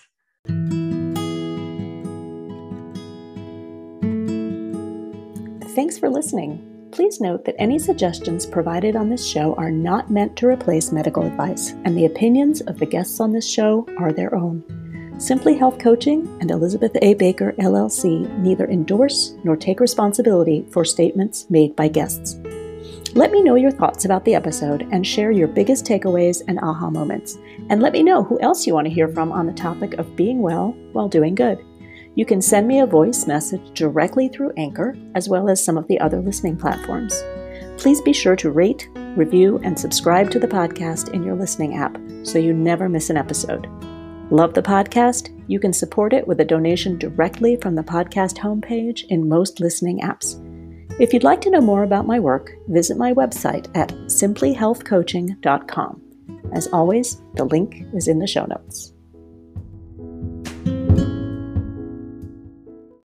Thanks 5.76 5.98
for 5.98 6.10
listening. 6.10 6.72
Please 6.92 7.20
note 7.20 7.44
that 7.44 7.56
any 7.60 7.78
suggestions 7.78 8.46
provided 8.46 8.96
on 8.96 9.10
this 9.10 9.28
show 9.28 9.54
are 9.56 9.72
not 9.72 10.10
meant 10.10 10.38
to 10.38 10.48
replace 10.48 10.94
medical 10.94 11.24
advice, 11.24 11.72
and 11.84 11.98
the 11.98 12.06
opinions 12.06 12.62
of 12.62 12.80
the 12.80 12.86
guests 12.86 13.20
on 13.20 13.34
this 13.34 13.50
show 13.50 13.86
are 13.98 14.14
their 14.14 14.34
own. 14.34 14.64
Simply 15.18 15.56
Health 15.56 15.80
Coaching 15.80 16.28
and 16.42 16.52
Elizabeth 16.52 16.92
A. 17.02 17.14
Baker 17.14 17.54
LLC 17.54 18.30
neither 18.40 18.70
endorse 18.70 19.36
nor 19.46 19.56
take 19.56 19.80
responsibility 19.80 20.68
for 20.72 20.84
statements 20.84 21.50
made 21.50 21.74
by 21.74 21.88
guests. 21.88 22.36
Let 23.14 23.32
me 23.32 23.42
know 23.42 23.56
your 23.56 23.72
thoughts 23.72 24.04
about 24.04 24.26
the 24.26 24.36
episode 24.36 24.86
and 24.92 25.08
share 25.08 25.32
your 25.32 25.48
biggest 25.48 25.86
takeaways 25.86 26.42
and 26.50 26.60
aha 26.60 26.90
moments. 26.90 27.38
And 27.70 27.82
let 27.82 27.94
me 27.94 28.04
know 28.04 28.24
who 28.24 28.42
else 28.42 28.68
you 28.68 28.74
want 28.74 28.88
to 28.88 28.94
hear 28.94 29.08
from 29.08 29.32
on 29.32 29.48
the 29.48 29.54
topic 29.54 29.94
of 29.94 30.18
being 30.18 30.42
well 30.42 30.76
while 30.92 31.08
doing 31.08 31.34
good. 31.34 31.64
You 32.16 32.26
can 32.26 32.42
send 32.42 32.68
me 32.68 32.82
a 32.82 32.86
voice 32.86 33.26
message 33.26 33.74
directly 33.74 34.28
through 34.28 34.52
Anchor, 34.58 34.98
as 35.16 35.30
well 35.30 35.50
as 35.50 35.64
some 35.64 35.78
of 35.78 35.88
the 35.88 36.00
other 36.02 36.20
listening 36.20 36.58
platforms. 36.58 37.24
Please 37.78 38.02
be 38.02 38.12
sure 38.12 38.36
to 38.36 38.52
rate, 38.52 38.90
review, 39.16 39.62
and 39.64 39.80
subscribe 39.80 40.30
to 40.32 40.40
the 40.40 40.48
podcast 40.48 41.14
in 41.14 41.24
your 41.24 41.36
listening 41.36 41.78
app 41.78 41.98
so 42.24 42.38
you 42.38 42.52
never 42.52 42.90
miss 42.90 43.10
an 43.10 43.16
episode. 43.16 43.66
Love 44.32 44.56
the 44.56 44.62
podcast? 44.64 45.30
You 45.48 45.60
can 45.60 45.72
support 45.72 46.12
it 46.12 46.28
with 46.28 46.40
a 46.40 46.46
donation 46.46 46.98
directly 46.98 47.58
from 47.58 47.76
the 47.76 47.84
podcast 47.84 48.38
homepage 48.38 49.04
in 49.10 49.30
most 49.30 49.60
listening 49.60 50.00
apps. 50.00 50.42
If 51.00 51.14
you'd 51.14 51.24
like 51.24 51.42
to 51.42 51.52
know 51.52 51.62
more 51.62 51.84
about 51.84 52.08
my 52.08 52.20
work, 52.20 52.54
visit 52.68 52.98
my 52.98 53.14
website 53.14 53.70
at 53.76 53.90
simplyhealthcoaching.com. 54.08 56.02
As 56.54 56.68
always, 56.74 57.22
the 57.36 57.46
link 57.46 57.86
is 57.94 58.08
in 58.08 58.18
the 58.18 58.26
show 58.26 58.46
notes. 58.46 58.95